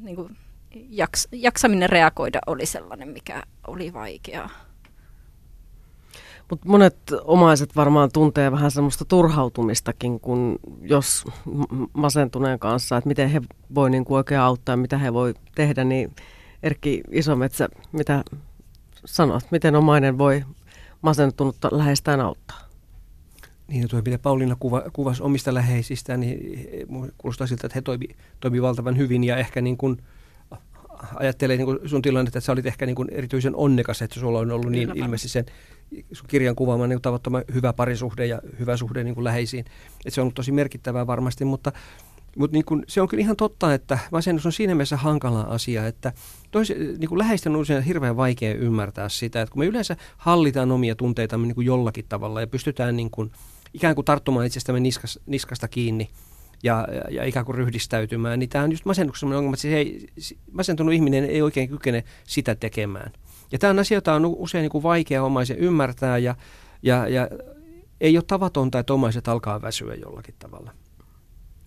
[0.02, 0.38] niin kuin
[0.90, 4.50] jaks, jaksaminen reagoida oli sellainen, mikä oli vaikeaa.
[6.50, 11.26] Mutta monet omaiset varmaan tuntee vähän semmoista turhautumistakin, kun jos
[11.94, 13.42] masentuneen kanssa, että miten he
[13.76, 16.16] voi niin oikein auttaa ja mitä he voi tehdä, niin
[16.64, 18.24] Erkki Isometsä, mitä
[19.06, 20.44] sanot, miten omainen voi
[21.02, 22.70] masentunutta läheistään auttaa.
[23.68, 26.40] Niin, tuo mitä Pauliina kuva, kuvasi omista läheisistään, niin
[27.18, 28.06] kuulostaa siltä, että he toimi,
[28.40, 29.98] toimi valtavan hyvin ja ehkä niin kuin
[31.16, 34.40] ajattelee niin kuin sun tilannetta, että sä olit ehkä niin kuin erityisen onnekas, että sulla
[34.40, 35.46] on ollut niin ilmeisesti sen
[36.12, 39.66] sun kirjan kuvaama niin tavattoman hyvä parisuhde ja hyvä suhde niin kuin läheisiin.
[40.06, 41.72] Että se on ollut tosi merkittävää varmasti, mutta
[42.40, 45.88] mutta niin kun, se on kyllä ihan totta, että masennus on siinä mielessä hankala asia,
[45.88, 46.14] että
[46.52, 50.72] tois, niin kuin läheisten on usein hirveän vaikea ymmärtää sitä, että kun me yleensä hallitaan
[50.72, 53.32] omia tunteitamme niin jollakin tavalla ja pystytään niin kuin,
[53.74, 56.10] ikään kuin tarttumaan itsestämme niskas, niskasta kiinni
[56.64, 60.08] ja, ja, ja ikään kuin ryhdistäytymään, niin tämä on just masennuksen ongelma, että se ei,
[60.52, 63.12] masentunut ihminen ei oikein kykene sitä tekemään.
[63.52, 66.36] Ja tämä on asia, jota on usein niin kuin vaikea omaisen ymmärtää ja,
[66.84, 67.30] ja, ja
[68.02, 70.72] ei ole tavatonta, että omaiset alkaa väsyä jollakin tavalla.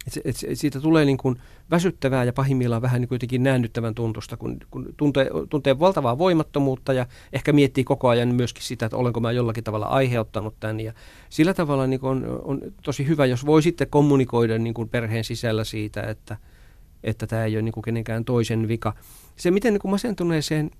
[0.06, 1.38] Et, et, et siitä tulee niin kuin
[1.70, 6.92] väsyttävää ja pahimmillaan vähän niin kuin jotenkin näännyttävän tuntusta, kun, kun tuntee, tuntee valtavaa voimattomuutta
[6.92, 10.80] ja ehkä miettii koko ajan myöskin sitä, että olenko mä jollakin tavalla aiheuttanut tämän.
[10.80, 10.92] Ja
[11.28, 15.64] sillä tavalla niin on, on tosi hyvä, jos voi sitten kommunikoida niin kuin perheen sisällä
[15.64, 16.36] siitä, että,
[17.04, 18.94] että tämä ei ole niin kuin kenenkään toisen vika.
[19.36, 20.70] Se, miten niin kuin masentuneeseen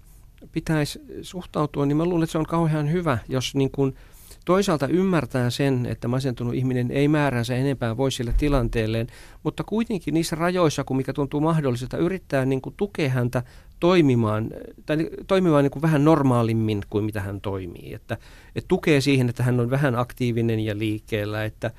[0.52, 3.94] pitäisi suhtautua, niin mä luulen, että se on kauhean hyvä, jos niin kuin–
[4.44, 9.06] Toisaalta ymmärtää sen, että masentunut ihminen ei määränsä enempää voi sille tilanteelleen,
[9.42, 13.42] mutta kuitenkin niissä rajoissa, kun mikä tuntuu mahdolliselta, yrittää niin kuin tukea häntä
[13.80, 14.50] toimimaan,
[14.86, 17.94] tai toimimaan niin kuin vähän normaalimmin kuin mitä hän toimii.
[17.94, 18.18] Että,
[18.56, 21.70] että tukee siihen, että hän on vähän aktiivinen ja liikkeellä, että,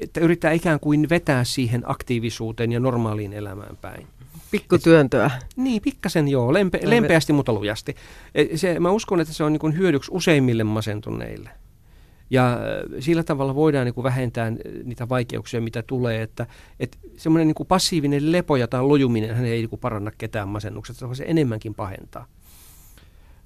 [0.00, 4.06] että yrittää ikään kuin vetää siihen aktiivisuuteen ja normaaliin elämään päin.
[4.52, 5.30] Pikkutyöntöä.
[5.56, 7.94] Niin, pikkasen joo, lempe, lempeästi, mutta lujasti.
[8.34, 11.50] E, se, mä uskon, että se on niin hyödyksi useimmille masentuneille.
[12.30, 12.58] Ja
[13.00, 14.52] sillä tavalla voidaan niin kuin vähentää
[14.84, 16.46] niitä vaikeuksia, mitä tulee, että,
[16.80, 21.16] että semmoinen niin passiivinen lepo tai lojuminen hän ei niin kuin paranna ketään masennuksesta, vaan
[21.16, 22.26] se enemmänkin pahentaa.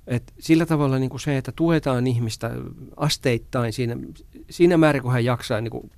[0.07, 2.51] Et sillä tavalla niin kuin se, että tuetaan ihmistä
[2.97, 3.97] asteittain siinä,
[4.51, 5.91] siinä määrin, kun hän jaksaa niin kuin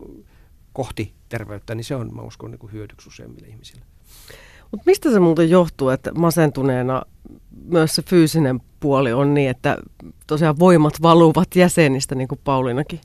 [0.73, 3.83] kohti terveyttä, niin se on, mä uskon, niin kuin hyödyksi useimmille ihmisille.
[4.71, 7.03] Mutta mistä se muuten johtuu, että masentuneena
[7.65, 9.79] myös se fyysinen puoli on niin, että
[10.27, 13.01] tosiaan voimat valuvat jäsenistä, niin kuin Paulinakin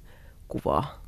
[0.47, 1.03] kuvaa?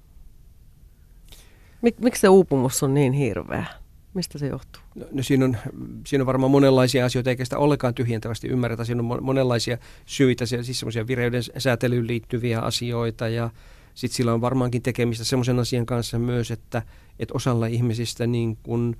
[1.82, 3.66] Mik, miksi se uupumus on niin hirveä?
[4.14, 4.82] Mistä se johtuu?
[4.96, 5.58] No, no siinä, on,
[6.06, 8.86] siinä on varmaan monenlaisia asioita, eikä sitä ollenkaan tyhjentävästi ymmärretä.
[8.86, 13.50] Siinä on monenlaisia syitä, siis semmoisia vireyden säätelyyn liittyviä asioita ja
[13.94, 16.82] sitten sillä on varmaankin tekemistä semmoisen asian kanssa myös, että,
[17.20, 18.96] että osalla ihmisistä niin kun,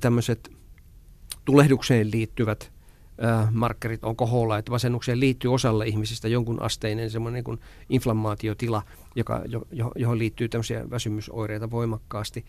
[0.00, 0.52] tämmöiset
[1.44, 2.72] tulehdukseen liittyvät
[3.50, 8.82] markkerit on koholla, että masennukseen liittyy osalle ihmisistä jonkun asteinen semmoinen niin inflammaatiotila,
[9.14, 12.44] joka, jo, johon liittyy tämmöisiä väsymysoireita voimakkaasti.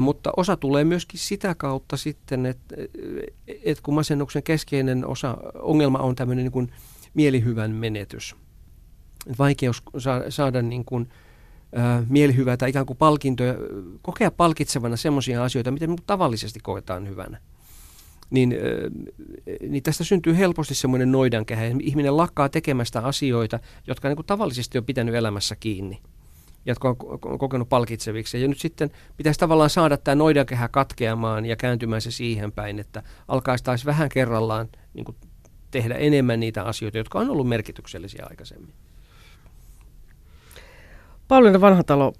[0.00, 2.76] Mutta osa tulee myöskin sitä kautta sitten, että
[3.64, 6.72] et kun masennuksen keskeinen osa, ongelma on tämmöinen niin kuin
[7.14, 8.36] mielihyvän menetys.
[9.38, 9.82] Vaikeus
[10.28, 11.08] saada, niin kuin,
[12.08, 13.54] mielihyvää tai ikään kuin palkintoja,
[14.02, 17.40] kokea palkitsevana semmoisia asioita, mitä tavallisesti koetaan hyvänä.
[18.30, 18.54] Niin,
[19.68, 21.62] niin tästä syntyy helposti semmoinen noidankehä.
[21.80, 26.00] Ihminen lakkaa tekemästä asioita, jotka niin kuin tavallisesti on pitänyt elämässä kiinni
[26.66, 26.88] jotka
[27.22, 28.42] on kokenut palkitseviksi.
[28.42, 33.02] Ja nyt sitten pitäisi tavallaan saada tämä noidankehä katkeamaan ja kääntymään se siihen päin, että
[33.28, 35.16] alkaisi taas vähän kerrallaan niin kuin
[35.70, 38.74] tehdä enemmän niitä asioita, jotka on ollut merkityksellisiä aikaisemmin.
[41.28, 42.12] Pauliina Vanhatalo,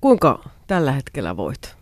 [0.00, 1.76] kuinka tällä hetkellä voit?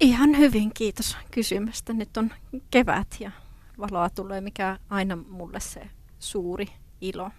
[0.00, 1.92] Ihan hyvin, kiitos kysymästä.
[1.92, 2.30] Nyt on
[2.70, 3.30] kevät ja
[3.78, 6.66] valoa tulee, mikä aina mulle se suuri
[7.00, 7.30] ilo.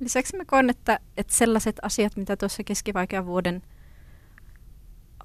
[0.00, 3.62] Lisäksi mä koen, että, että sellaiset asiat, mitä tuossa keskivaikean vuoden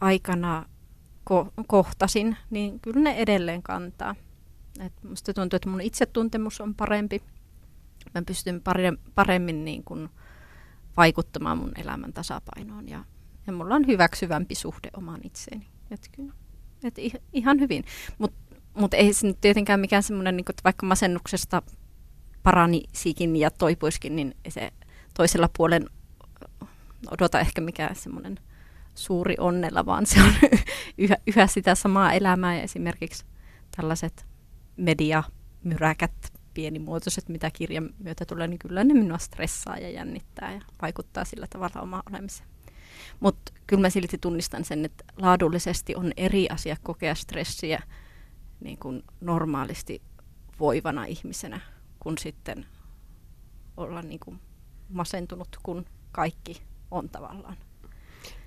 [0.02, 0.66] aikana
[1.30, 4.16] ko- kohtasin, niin kyllä ne edelleen kantaa.
[4.80, 7.22] Et musta tuntuu, että mun itsetuntemus on parempi.
[8.16, 8.62] Mä pystyn
[9.16, 10.10] paremmin niin kuin
[10.98, 13.04] vaikuttamaan mun elämän tasapainoon ja,
[13.48, 15.68] ja mulla on hyväksyvämpi suhde omaan itseeni.
[15.92, 16.34] Et kyllä,
[16.84, 16.96] et
[17.34, 17.84] ihan hyvin.
[18.18, 18.38] Mutta
[18.74, 21.62] mut ei se nyt tietenkään mikään semmoinen, niin vaikka masennuksesta
[22.44, 24.72] paranisikin ja toipuiskin, niin se
[25.14, 25.90] toisella puolen
[27.12, 28.40] odota ehkä mikään semmoinen
[28.96, 30.34] suuri onnella, vaan se on
[30.98, 33.26] yhä, yhä sitä samaa elämää ja esimerkiksi
[33.76, 34.26] tällaiset
[34.78, 41.26] mediamyräkät pienimuotoiset, mitä kirjan myötä tulee, niin kyllä ne minua stressaa ja jännittää ja vaikuttaa
[41.26, 42.50] sillä tavalla omaan olemiseen.
[43.20, 47.84] Mutta kyllä mä silti tunnistan sen, että laadullisesti on eri asia kokea stressiä
[48.60, 50.02] niin kuin normaalisti
[50.60, 51.60] voivana ihmisenä,
[52.00, 52.66] kun sitten
[53.78, 54.40] olla niin kuin
[54.90, 57.58] masentunut, kun kaikki on tavallaan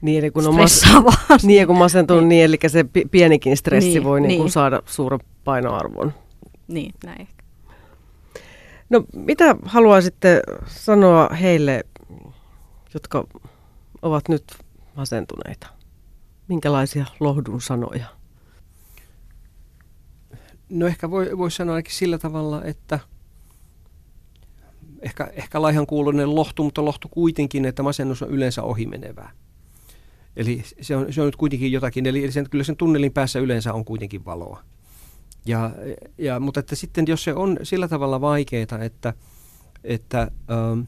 [0.01, 0.83] niin, eli kun on mas-
[1.47, 2.29] niin, kun masentunut niin.
[2.29, 4.51] niin, eli se pienikin stressi niin, voi niin, niin.
[4.51, 6.15] saada suuren painoarvon.
[6.69, 7.29] Niin, näin.
[8.91, 11.85] No mitä haluaisitte sanoa heille,
[12.95, 13.25] jotka
[14.03, 14.45] ovat nyt
[14.97, 15.67] masentuneita?
[16.49, 18.07] Minkälaisia lohdun sanoja?
[20.69, 22.99] No ehkä voi, voi sanoa ainakin sillä tavalla, että
[25.01, 29.31] ehkä, ehkä laihan kuulunen lohtu, mutta lohtu kuitenkin, että masennus on yleensä ohimenevää.
[30.37, 33.73] Eli se on, se on nyt kuitenkin jotakin, eli sen, kyllä sen tunnelin päässä yleensä
[33.73, 34.63] on kuitenkin valoa.
[35.49, 35.71] Ja,
[36.19, 39.15] ja, mutta että sitten jos se on sillä tavalla vaikeaa, että,
[39.85, 40.21] että,
[40.51, 40.81] ähm,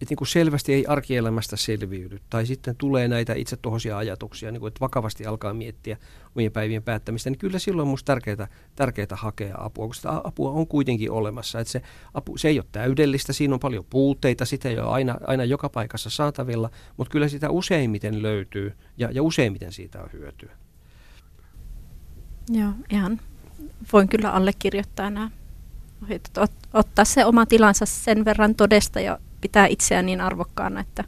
[0.00, 2.18] että niin kuin selvästi ei arkielämästä selviydy.
[2.30, 5.96] Tai sitten tulee näitä itse tuhoisia ajatuksia, niin kuin, että vakavasti alkaa miettiä
[6.36, 10.50] omien päivien päättämistä, niin kyllä silloin on minusta tärkeää, tärkeää hakea apua, koska sitä apua
[10.50, 11.60] on kuitenkin olemassa.
[11.60, 11.82] Että se,
[12.14, 15.68] apu, se ei ole täydellistä, siinä on paljon puutteita, sitä ei ole aina, aina joka
[15.68, 20.65] paikassa saatavilla, mutta kyllä sitä useimmiten löytyy ja, ja useimmiten siitä on hyötyä.
[22.48, 23.20] Joo, ihan
[23.92, 25.30] voin kyllä allekirjoittaa nämä.
[26.72, 31.04] Ottaa se oma tilansa sen verran todesta ja pitää itseään niin arvokkaana, että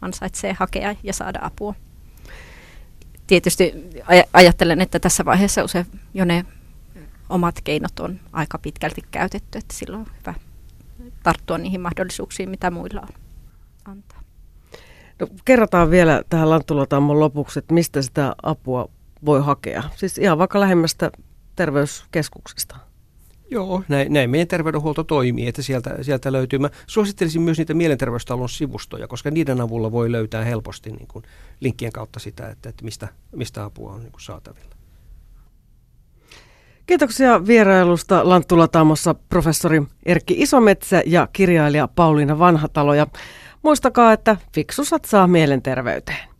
[0.00, 1.74] ansaitsee hakea ja saada apua.
[3.26, 6.44] Tietysti aj- ajattelen, että tässä vaiheessa usein jo ne
[7.28, 10.34] omat keinot on aika pitkälti käytetty, että silloin on hyvä
[11.22, 13.08] tarttua niihin mahdollisuuksiin, mitä muilla on
[13.84, 14.20] antaa.
[15.20, 18.88] No, kerrotaan vielä tähän Lanttulatammon lopuksi, että mistä sitä apua
[19.26, 19.82] voi hakea.
[19.96, 21.10] Siis ihan vaikka lähemmästä
[21.56, 22.76] terveyskeskuksesta.
[23.50, 26.58] Joo, näin, näin meidän terveydenhuolto toimii, että sieltä, sieltä löytyy.
[26.58, 31.24] Mä suosittelisin myös niitä mielenterveystalon sivustoja, koska niiden avulla voi löytää helposti niin kuin
[31.60, 34.76] linkkien kautta sitä, että, että mistä, mistä apua on niin kuin saatavilla.
[36.86, 42.94] Kiitoksia vierailusta Lanttulatamossa professori Erkki Isometsä ja kirjailija Pauliina Vanhatalo.
[42.94, 43.06] Ja
[43.62, 46.35] muistakaa, että fiksusat saa mielenterveyteen.